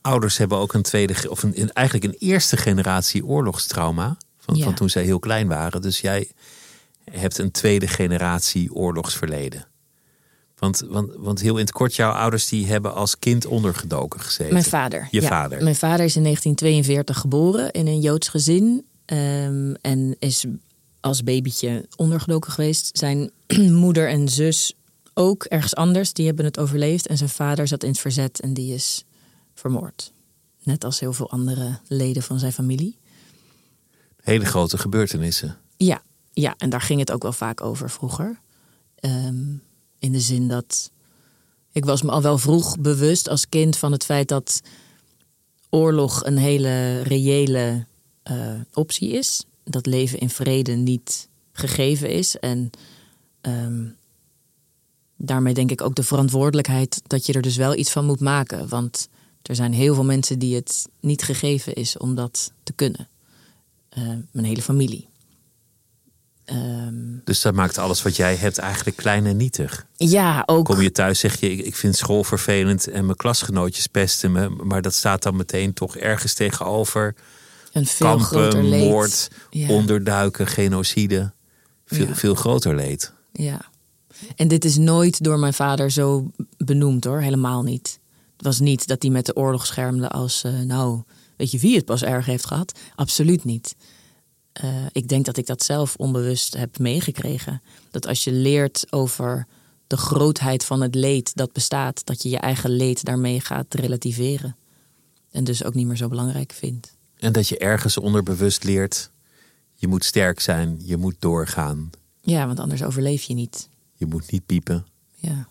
[0.01, 4.17] ouders hebben ook een tweede, of een, eigenlijk een eerste generatie oorlogstrauma.
[4.39, 4.63] Van, Ja.
[4.63, 5.81] van toen zij heel klein waren.
[5.81, 6.31] Dus jij
[7.11, 9.67] hebt een tweede generatie oorlogsverleden.
[10.57, 14.53] Want, want, want heel in het kort, jouw ouders die hebben als kind ondergedoken gezeten.
[14.53, 15.07] mijn vader.
[15.11, 15.27] Je ja.
[15.27, 15.63] vader.
[15.63, 18.85] Mijn vader is in 1942 geboren in een Joods gezin.
[19.05, 20.45] ehm, en is
[20.99, 22.97] als babytje ondergedoken geweest.
[22.97, 23.31] Zijn
[23.85, 24.73] moeder en zus
[25.15, 26.13] ook ergens anders.
[26.13, 27.07] Die hebben het overleefd.
[27.07, 29.05] En zijn vader zat in het verzet en die is
[29.53, 30.11] vermoord.
[30.63, 32.97] Net als heel veel andere leden van zijn familie.
[34.21, 35.57] Hele grote gebeurtenissen.
[35.77, 36.01] Ja,
[36.33, 38.39] ja, en daar ging het ook wel vaak over vroeger.
[38.95, 39.55] Ehm,
[39.99, 40.91] in de zin dat
[41.71, 44.61] ik was me al wel vroeg bewust als kind van het feit dat
[45.69, 47.85] oorlog een hele reële
[48.23, 49.45] eh, optie is.
[49.63, 52.39] Dat leven in vrede niet gegeven is.
[52.39, 52.69] En
[53.41, 53.85] ehm,
[55.17, 58.67] daarmee denk ik ook de verantwoordelijkheid dat je er dus wel iets van moet maken.
[58.67, 59.07] Want
[59.41, 63.07] er zijn heel veel mensen die het niet gegeven is om dat te kunnen.
[63.89, 65.07] Eh, mijn hele familie.
[66.45, 66.93] Ehm,
[67.23, 69.85] Dus dat maakt alles wat jij hebt eigenlijk klein en nietig.
[69.95, 70.65] ja, ook.
[70.65, 74.49] Kom je thuis, zeg je, ik vind school vervelend en mijn klasgenootjes pesten me.
[74.49, 77.15] Maar dat staat dan meteen toch ergens tegenover.
[77.71, 78.89] een veel groter Kampen, leed.
[78.89, 79.69] moord, Ja.
[79.69, 81.31] onderduiken, genocide.
[81.85, 82.15] Veel, Ja.
[82.15, 83.13] veel groter leed.
[83.31, 83.61] Ja.
[84.35, 87.99] En dit is nooit door mijn vader zo benoemd hoor, helemaal niet.
[88.37, 91.01] Het was niet dat hij met de oorlog schermde als, eh, nou,
[91.37, 92.79] weet je wie het pas erg heeft gehad?
[92.95, 93.75] Absoluut niet.
[94.51, 97.61] Eh, ik denk dat ik dat zelf onbewust heb meegekregen.
[97.91, 99.47] Dat als je leert over
[99.87, 104.55] de grootheid van het leed dat bestaat, dat je je eigen leed daarmee gaat relativeren.
[105.31, 106.95] En dus ook niet meer zo belangrijk vindt.
[107.17, 109.11] En dat je ergens onderbewust leert,
[109.73, 111.89] je moet sterk zijn, je moet doorgaan,
[112.21, 113.69] Ja, want anders overleef je niet.
[113.95, 114.85] Je moet niet piepen.
[115.15, 115.47] Ja.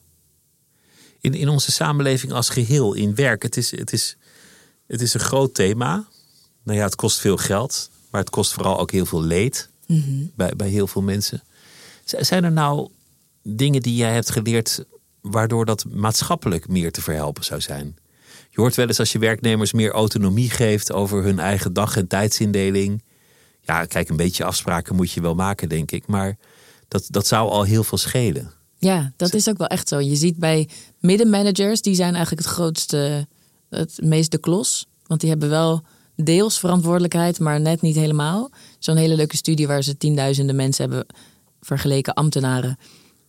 [1.21, 4.17] In, in onze samenleving als geheel, in werk, het is, het, is,
[4.87, 6.09] het is een groot thema.
[6.63, 9.69] Nou ja, het kost veel geld, maar het kost vooral ook heel veel leed
[10.37, 11.43] bij, bij heel veel mensen.
[12.05, 12.91] Zijn er nou
[13.43, 14.85] dingen die jij hebt geleerd
[15.21, 17.97] waardoor dat maatschappelijk meer te verhelpen zou zijn?
[18.51, 22.07] Je hoort wel eens als je werknemers meer autonomie geeft over hun eigen dag- en
[22.07, 23.03] tijdsindeling.
[23.61, 26.07] Ja, kijk, een beetje afspraken moet je wel maken, denk ik.
[26.07, 26.37] Maar
[26.95, 28.51] dat, dat zou al heel veel schelen.
[28.79, 30.01] Ja, dat is ook wel echt zo.
[30.01, 30.69] Je ziet bij
[31.01, 33.27] middenmanagers, die zijn eigenlijk het grootste,
[33.71, 34.87] het meest de klos.
[35.07, 35.83] Want die hebben wel
[36.17, 38.51] deels verantwoordelijkheid, maar net niet helemaal.
[38.79, 41.07] Zo'n hele leuke studie waar ze tienduizenden mensen hebben
[41.61, 42.79] vergeleken, ambtenaren.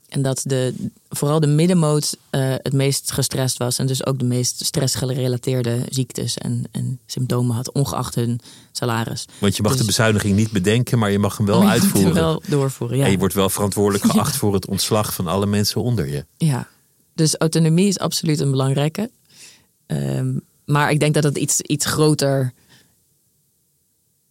[0.09, 3.79] En dat de, vooral de middenmoot eh, het meest gestrest was.
[3.79, 8.39] En dus ook de meest stressgerelateerde ziektes en, en symptomen had, ongeacht hun
[8.71, 9.25] salaris.
[9.39, 11.71] Want je mag Dus- de bezuiniging niet bedenken, maar je mag hem wel je moet
[11.73, 12.13] hem uitvoeren.
[12.13, 13.05] wel doorvoeren, ja.
[13.05, 16.25] En je wordt wel verantwoordelijk geacht voor het ontslag van alle mensen onder je.
[16.37, 16.67] Ja,
[17.13, 19.11] dus autonomie is absoluut een belangrijke.
[19.85, 22.53] Ehm, maar ik denk dat het iets, iets groter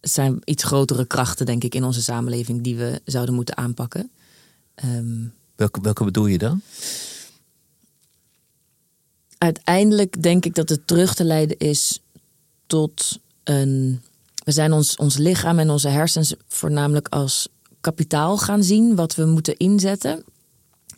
[0.01, 4.09] zijn iets grotere krachten, denk ik, in onze samenleving die we zouden moeten aanpakken.
[4.75, 5.23] Ehm,
[5.55, 6.61] Welke, welke bedoel je dan?
[9.45, 11.99] uiteindelijk denk ik dat het terug te leiden is
[12.67, 14.01] tot een.
[14.43, 17.47] We zijn ons, ons lichaam en onze hersens voornamelijk als
[17.81, 20.23] kapitaal gaan zien, wat we moeten inzetten.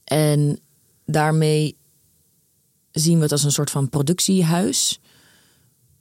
[0.03, 0.59] En
[1.05, 1.75] daarmee
[2.91, 4.99] zien we het als een soort van productiehuis,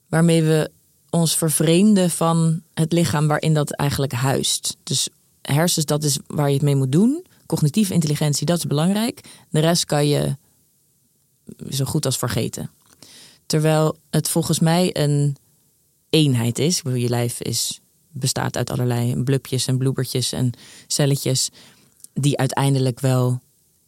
[0.09, 0.71] waarmee we
[1.11, 4.77] ons vervreemden van het lichaam waarin dat eigenlijk huist.
[4.83, 5.09] Dus
[5.43, 7.27] hersens, dat is waar je het mee moet doen.
[7.47, 9.21] Cognitieve intelligentie, dat is belangrijk.
[9.51, 10.37] De rest kan je
[11.71, 12.71] zo goed als vergeten.
[13.47, 15.37] Terwijl het volgens mij een
[16.11, 16.81] eenheid is.
[16.85, 17.81] Je lijf is,
[18.13, 20.53] bestaat uit allerlei blubjes en bloebertjes en
[20.87, 21.51] celletjes.
[22.13, 23.41] Die uiteindelijk wel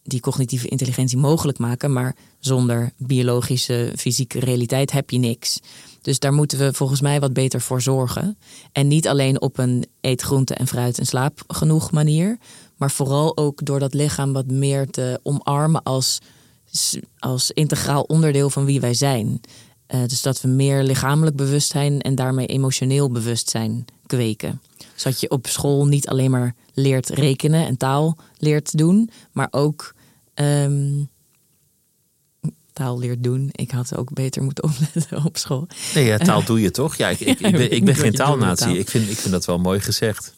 [0.02, 1.92] die cognitieve intelligentie mogelijk maken.
[1.92, 5.60] Maar zonder biologische, fysieke realiteit heb je niks.
[6.02, 8.38] Dus daar moeten we volgens mij wat beter voor zorgen.
[8.72, 12.38] En niet alleen op een eet groente en fruit en slaap genoeg manier.
[12.78, 16.18] Maar vooral ook door dat lichaam wat meer te omarmen als
[17.18, 19.40] als integraal onderdeel van wie wij zijn.
[19.88, 24.62] Uh, dus dat we meer lichamelijk bewustzijn en daarmee emotioneel bewustzijn kweken.
[24.94, 29.94] Zodat je op school niet alleen maar leert rekenen en taal leert doen, maar ook
[30.34, 31.08] um,
[32.78, 33.48] taal leert doen.
[33.52, 35.66] Ik had ook beter moeten opletten op school.
[35.94, 36.96] Nee, ja, taal doe je toch?
[36.96, 38.66] Ja, ik, ik, ik ben, ik ben geen taalnatie.
[38.66, 38.76] Taal.
[38.76, 40.32] Ik, vind, ik vind dat wel mooi gezegd.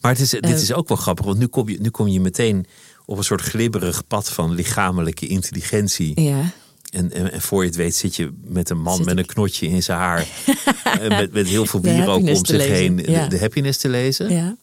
[0.00, 2.08] Maar het is, dit uh, is ook wel grappig, want nu kom je, nu kom
[2.08, 2.66] je meteen
[3.04, 6.20] op een soort glibberig pad van lichamelijke intelligentie.
[6.20, 6.52] Ja.
[6.90, 9.68] En, en, en voor je het weet zit je met een man met een knotje
[9.68, 10.26] in zijn haar.
[10.84, 12.96] eh, met, met heel veel bier ook om zich heen.
[12.96, 14.30] De, de happiness te lezen.
[14.30, 14.56] Ja.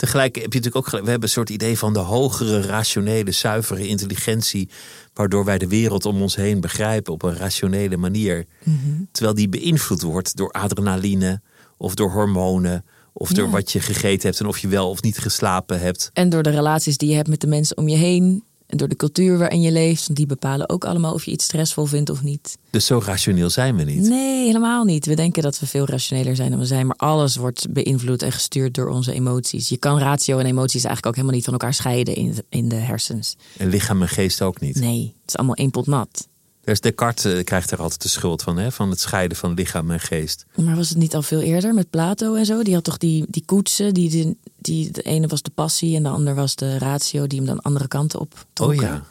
[0.00, 3.86] Tegelijk heb je natuurlijk ook we hebben een soort idee van de hogere, rationele, zuivere
[3.86, 4.68] intelligentie,
[5.14, 8.46] waardoor wij de wereld om ons heen begrijpen op een rationele manier.
[8.62, 8.76] Mhm.
[9.12, 11.40] Terwijl die beïnvloed wordt door adrenaline
[11.76, 15.18] of door hormonen of door wat je gegeten hebt en of je wel of niet
[15.18, 16.10] geslapen hebt.
[16.12, 18.44] En door de relaties die je hebt met de mensen om je heen.
[18.70, 20.06] En door de cultuur waarin je leeft.
[20.06, 22.58] Want die bepalen ook allemaal of je iets stressvol vindt of niet.
[22.70, 24.08] Dus zo rationeel zijn we niet.
[24.08, 25.06] Nee, helemaal niet.
[25.06, 26.86] We denken dat we veel rationeler zijn dan we zijn.
[26.86, 29.68] Maar alles wordt beïnvloed en gestuurd door onze emoties.
[29.68, 32.74] Je kan ratio en emoties eigenlijk ook helemaal niet van elkaar scheiden in, in de
[32.74, 33.36] hersens.
[33.56, 34.80] En lichaam en geest ook niet.
[34.80, 36.28] Nee, het is allemaal één pot nat.
[36.64, 38.72] Dus Descartes eh, krijgt er altijd de schuld van, hè?
[38.72, 40.46] van het scheiden van lichaam en geest.
[40.56, 42.62] Maar was het niet al veel eerder met Plato en zo?
[42.62, 46.02] Die had toch die, die koetsen, die, die, die, de ene was de passie en
[46.02, 48.86] de ander was de ratio, die hem dan andere kanten op Oh trokken.
[48.86, 49.04] ja.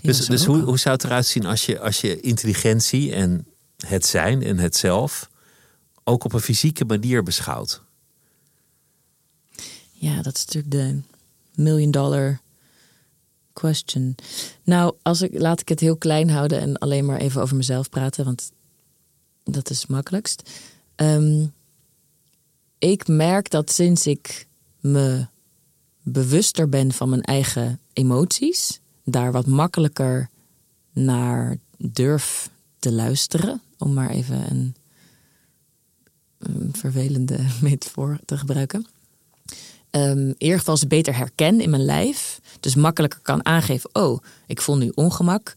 [0.00, 3.46] Die Dus, dus hoe, hoe zou het eruit zien als je, als je intelligentie en
[3.86, 5.30] het zijn en het zelf
[6.04, 7.82] ook op een fysieke manier beschouwt?
[9.92, 11.00] Ja, dat is natuurlijk de
[11.62, 12.40] million dollar
[13.60, 14.14] question.
[14.64, 17.88] Nou, als ik, laat ik het heel klein houden en alleen maar even over mezelf
[17.88, 18.52] praten, want
[19.44, 20.50] dat is het makkelijkst.
[20.94, 21.46] Ehm,
[22.78, 24.46] ik merk dat sinds ik
[24.80, 25.26] me
[26.02, 30.28] bewuster ben van mijn eigen emoties, daar wat makkelijker
[30.92, 34.74] naar durf te luisteren, om maar even een,
[36.38, 38.86] een vervelende metafoor te gebruiken
[39.96, 42.40] ehm, in ze beter herken in mijn lijf.
[42.60, 45.54] Dus makkelijker kan aangeven: oh, ik voel nu ongemak.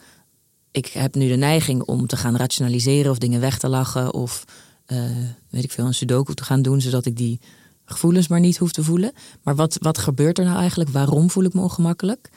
[0.72, 4.14] Ik heb nu de neiging om te gaan rationaliseren of dingen weg te lachen.
[4.14, 4.46] Of
[4.86, 5.02] eh,
[5.50, 7.40] weet ik veel, een sudoku te gaan doen, zodat ik die
[7.86, 9.12] gevoelens maar niet hoef te voelen.
[9.44, 10.90] Maar wat, wat gebeurt er nou eigenlijk?
[10.90, 12.30] Waarom voel ik me ongemakkelijk?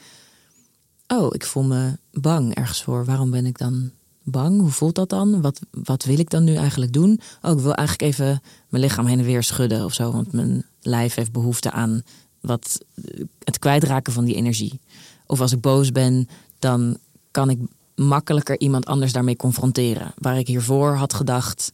[1.07, 3.05] Oh, ik voel me bang ergens voor.
[3.05, 3.91] Waarom ben ik dan
[4.23, 4.59] bang?
[4.59, 5.41] Hoe voelt dat dan?
[5.41, 7.19] Wat, wat wil ik dan nu eigenlijk doen?
[7.41, 10.11] Oh, ik wil eigenlijk even mijn lichaam heen en weer schudden of zo.
[10.11, 12.03] Want mijn lijf heeft behoefte aan
[12.43, 14.79] wat, eh, het kwijtraken van die energie.
[15.25, 16.29] Of als ik boos ben,
[16.59, 16.97] dan
[17.31, 17.59] kan ik
[17.95, 20.13] makkelijker iemand anders daarmee confronteren.
[20.17, 21.71] Waar ik hiervoor had gedacht,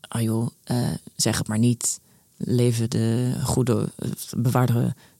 [0.00, 2.00] ah joh, eh, zeg het maar niet.
[2.36, 4.66] Leven de goede, eh, bewaar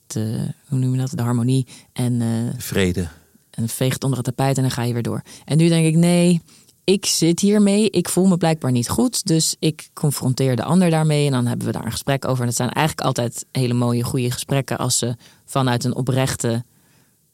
[0.07, 1.67] de, hoe noem je dat, de harmonie.
[1.93, 2.23] En
[2.57, 3.09] Vrede.
[3.51, 5.23] en veeg het onder het tapijt en dan ga je weer door.
[5.45, 6.41] En nu denk ik, nee,
[6.87, 7.91] ik zit hiermee.
[7.91, 9.27] Ik voel me blijkbaar niet goed.
[9.27, 11.27] Dus ik confronteer de ander daarmee.
[11.27, 12.41] En dan hebben we daar een gesprek over.
[12.41, 16.65] En het zijn eigenlijk altijd hele mooie, goede gesprekken als ze vanuit een oprechte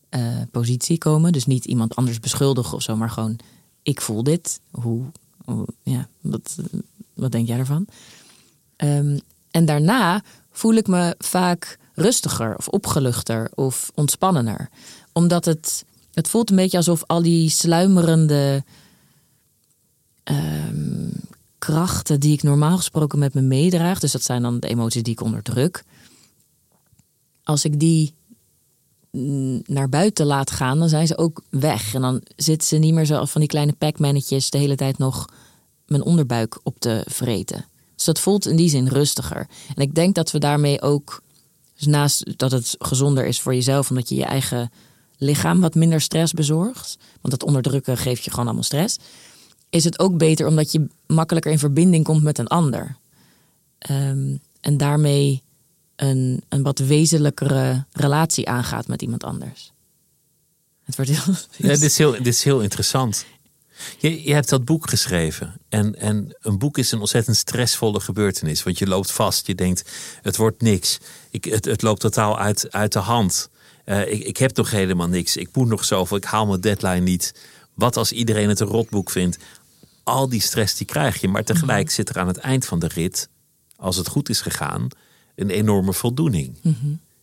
[0.09, 1.33] eh, positie komen.
[1.33, 3.39] Dus niet iemand anders beschuldigen of zo, maar gewoon,
[3.83, 4.61] ik voel dit.
[4.71, 5.05] Hoe,
[5.83, 6.57] ja, wat,
[7.15, 7.87] wat denk jij ervan?
[8.77, 9.19] Ehm,
[9.51, 14.69] en daarna voel ik me vaak rustiger of opgeluchter of ontspannender.
[15.13, 18.65] Omdat het, het voelt een beetje alsof al die sluimerende
[20.23, 21.11] ehm,
[21.59, 25.13] krachten die ik normaal gesproken met me meedraag, dus dat zijn dan de emoties die
[25.13, 25.85] ik onderdruk.
[27.43, 28.15] Als ik die
[29.65, 31.95] naar buiten laat gaan, dan zijn ze ook weg.
[31.95, 35.29] En dan zitten ze niet meer zo van die kleine pac-mannetjes de hele tijd nog
[35.87, 37.65] mijn onderbuik op te vreten.
[37.95, 39.49] Dus dat voelt in die zin rustiger.
[39.75, 41.23] En ik denk dat we daarmee ook,
[41.75, 44.71] dus naast dat het gezonder is voor jezelf, omdat je je eigen
[45.17, 48.99] lichaam wat minder stress bezorgt, want dat onderdrukken geeft je gewoon allemaal stress,
[49.73, 52.97] is het ook beter omdat je makkelijker in verbinding komt met een ander.
[53.79, 55.43] Ehm, en daarmee
[55.97, 59.73] een, een wat wezenlijkere relatie aangaat met iemand anders.
[60.85, 61.35] Het wordt heel.
[61.57, 63.25] Ja, dit, is heel, dit is heel interessant.
[63.99, 65.61] Je, je hebt dat boek geschreven.
[65.69, 68.63] En, en een boek is een ontzettend stressvolle gebeurtenis.
[68.63, 69.47] Want je loopt vast.
[69.47, 69.91] Je denkt,
[70.23, 70.99] het wordt niks.
[71.31, 73.49] Ik, het, het loopt totaal uit, uit de hand.
[73.85, 75.37] Eh, ik, ik heb toch helemaal niks.
[75.37, 76.17] Ik moet nog zoveel.
[76.17, 77.35] Ik haal mijn deadline niet.
[77.75, 79.39] Wat als iedereen het een rotboek vindt?
[80.03, 81.29] Al die stress die krijg je.
[81.29, 83.29] Maar tegelijk zit er aan het eind van de rit,
[83.77, 84.89] als het goed is gegaan,
[85.35, 86.57] een enorme voldoening.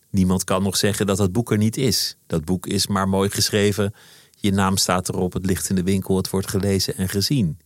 [0.10, 2.16] Niemand kan nog zeggen dat dat boek er niet is.
[2.28, 3.94] Dat boek is maar mooi geschreven.
[4.36, 7.60] Je naam staat erop, het ligt in de winkel, het wordt gelezen en gezien.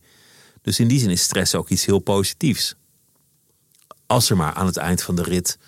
[0.62, 2.74] Dus in die zin is stress ook iets heel positiefs.
[4.06, 5.58] Als er maar aan het eind van de rit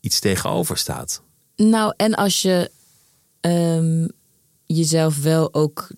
[0.00, 1.22] iets tegenover staat.
[1.56, 2.70] Nou, en als je
[3.40, 4.08] ehm,
[4.66, 5.88] jezelf wel ook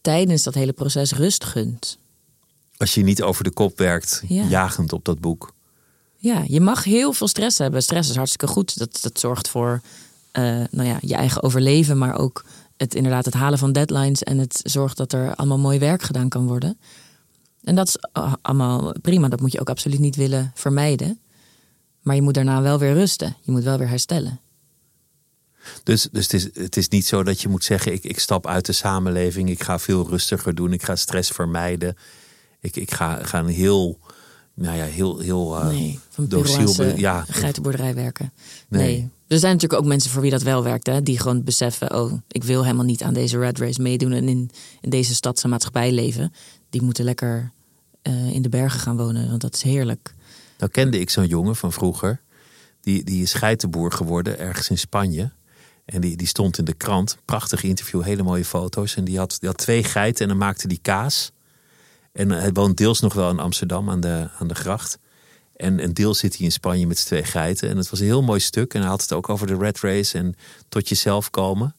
[0.00, 1.98] tijdens dat hele proces rust gunt.
[2.76, 4.44] Als je niet over de kop werkt, Ja.
[4.44, 5.54] jagend op dat boek.
[6.16, 7.82] Ja, je mag heel veel stress hebben.
[7.82, 8.78] Stress is hartstikke goed.
[8.78, 9.80] Dat, dat zorgt voor
[10.32, 12.44] eh, nou ja, je eigen overleven, maar ook
[12.76, 16.28] het, inderdaad het halen van deadlines en het zorgt dat er allemaal mooi werk gedaan
[16.28, 16.78] kan worden.
[17.64, 19.28] En dat is ah, allemaal prima.
[19.28, 21.20] Dat moet je ook absoluut niet willen vermijden.
[22.02, 23.36] Maar je moet daarna wel weer rusten.
[23.42, 24.40] Je moet wel weer herstellen.
[25.82, 28.46] Dus, dus het, is, het is niet zo dat je moet zeggen: ik, ik stap
[28.46, 31.96] uit de samenleving, ik ga veel rustiger doen, ik ga stress vermijden.
[32.60, 33.98] Ik, ik ga, ga een heel,
[34.54, 38.32] nou ja, heel, heel uh, nee, van dociel Peruaanse be- ja, geitenboerderij werken.
[38.68, 38.82] Nee.
[38.82, 39.08] Nee.
[39.28, 40.86] Er zijn natuurlijk ook mensen voor wie dat wel werkt.
[40.86, 41.02] Hè?
[41.02, 44.12] Die gewoon beseffen, oh, ik wil helemaal niet aan deze red race meedoen...
[44.12, 44.50] en in,
[44.80, 46.32] in deze stadse maatschappij leven.
[46.70, 47.52] Die moeten lekker
[48.02, 50.14] eh, in de bergen gaan wonen, want dat is heerlijk.
[50.58, 52.20] Nou kende ik zo'n jongen van vroeger.
[52.80, 55.32] Die, die is geitenboer geworden ergens in Spanje.
[55.84, 57.16] En die, die stond in de krant.
[57.24, 58.96] Prachtig interview, hele mooie foto's.
[58.96, 61.32] En die had, die had twee geiten en dan maakte die kaas.
[62.16, 64.98] En hij woont deels nog wel in Amsterdam aan de, aan de gracht.
[65.56, 67.68] En een deel zit hij in Spanje met zijn twee geiten.
[67.68, 68.74] En het was een heel mooi stuk.
[68.74, 70.34] En hij had het ook over de red race en
[70.68, 71.74] tot jezelf komen.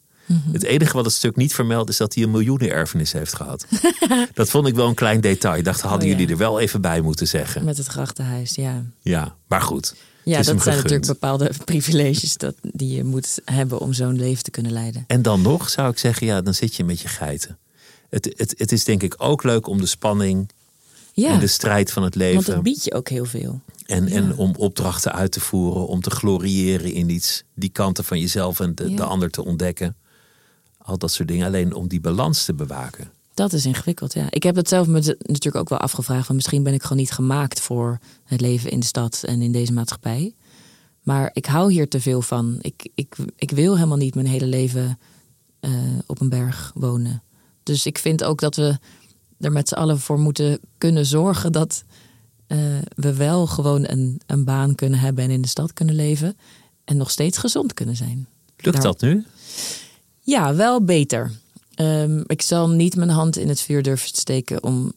[0.51, 3.65] Het enige wat het stuk niet vermeldt is dat hij een miljoenenerfenis heeft gehad.
[4.33, 5.55] dat vond ik wel een klein detail.
[5.55, 6.11] Ik dacht, hadden Oh, ja.
[6.11, 7.63] jullie er wel even bij moeten zeggen.
[7.63, 8.83] Met het grachtenhuis, ja.
[9.01, 9.95] Ja, maar goed.
[10.23, 10.75] Ja, dat zijn gegund.
[10.75, 15.03] natuurlijk bepaalde privileges dat, die je moet hebben om zo'n leven te kunnen leiden.
[15.07, 17.57] En dan nog zou ik zeggen, ja, dan zit je met je geiten.
[18.09, 20.49] Het, het, het is denk ik ook leuk om de spanning
[21.13, 22.53] Ja, en de strijd van het want leven.
[22.53, 23.61] het biedt je ook heel veel.
[23.85, 24.15] en, ja.
[24.15, 27.43] en om opdrachten uit te voeren, om te gloriëren in iets.
[27.53, 28.95] Die kanten van jezelf en de, Ja.
[28.95, 29.95] de ander te ontdekken.
[30.77, 31.45] Al dat soort dingen.
[31.45, 33.11] Alleen om die balans te bewaken.
[33.33, 34.27] Dat is ingewikkeld, ja.
[34.29, 36.25] Ik heb het zelf me natuurlijk ook wel afgevraagd.
[36.25, 39.51] Van misschien ben ik gewoon niet gemaakt voor het leven in de stad en in
[39.51, 40.35] deze maatschappij.
[41.01, 42.57] Maar ik hou hier te veel van.
[42.61, 44.99] Ik, ik, ik wil helemaal niet mijn hele leven
[45.59, 45.71] eh,
[46.05, 47.21] op een berg wonen.
[47.67, 48.77] Dus ik vind ook dat we
[49.39, 51.83] er met z'n allen voor moeten kunnen zorgen dat
[52.47, 52.57] eh,
[52.95, 56.37] we wel gewoon een, een baan kunnen hebben en in de stad kunnen leven.
[56.83, 58.27] En nog steeds gezond kunnen zijn.
[58.57, 59.25] Lukt Daar- dat nu?
[60.21, 61.31] ja, wel beter.
[61.75, 64.91] Ehm, ik zal niet mijn hand in het vuur durven steken om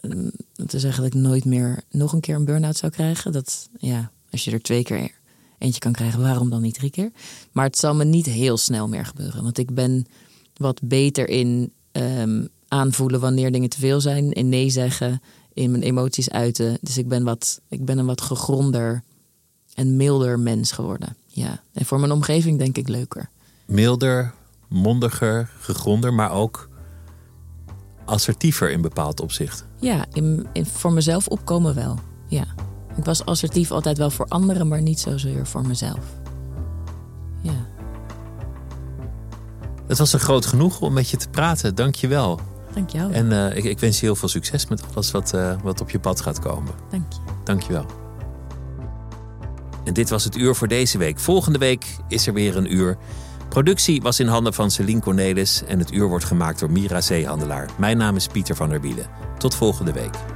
[0.00, 0.28] ehm,
[0.66, 3.32] te zeggen dat ik nooit meer nog een keer een burn-out zou krijgen.
[3.32, 5.10] Dat, ja, als je er twee keer
[5.58, 7.10] eentje kan krijgen, waarom dan niet drie keer?
[7.52, 9.42] Maar het zal me niet heel snel meer gebeuren.
[9.42, 10.06] Want ik ben
[10.56, 14.32] wat beter in ehm, aanvoelen wanneer dingen te veel zijn.
[14.32, 15.20] In nee zeggen,
[15.54, 16.78] in mijn emoties uiten.
[16.80, 19.02] Dus ik ben, wat, ik ben een wat gegronder
[19.74, 21.16] en milder mens geworden.
[21.26, 21.62] Ja.
[21.72, 23.28] En voor mijn omgeving denk ik leuker.
[23.64, 24.32] Milder,
[24.68, 26.68] mondiger, gegronder, maar ook
[28.04, 29.64] assertiever in bepaald opzicht.
[29.80, 31.98] Ja, in, in, voor mezelf opkomen wel.
[32.28, 32.44] Ja.
[32.96, 36.25] Ik was assertief altijd wel voor anderen, maar niet zozeer voor mezelf.
[39.86, 41.74] Het was een groot genoeg om met je te praten.
[41.74, 42.40] Dank je wel.
[42.74, 43.12] dank jou.
[43.12, 45.90] En eh, ik, ik wens je heel veel succes met alles wat, eh, wat op
[45.90, 46.72] je pad gaat komen.
[46.90, 47.18] Dank je.
[47.44, 47.86] Dank je wel.
[49.84, 51.18] En dit was het uur voor deze week.
[51.18, 52.96] Volgende week is er weer een uur.
[53.48, 57.68] Productie was in handen van Celine Cornelis en het uur wordt gemaakt door Mira Zeehandelaar.
[57.78, 59.06] Mijn naam is Pieter van der Wielen.
[59.38, 60.35] Tot volgende week.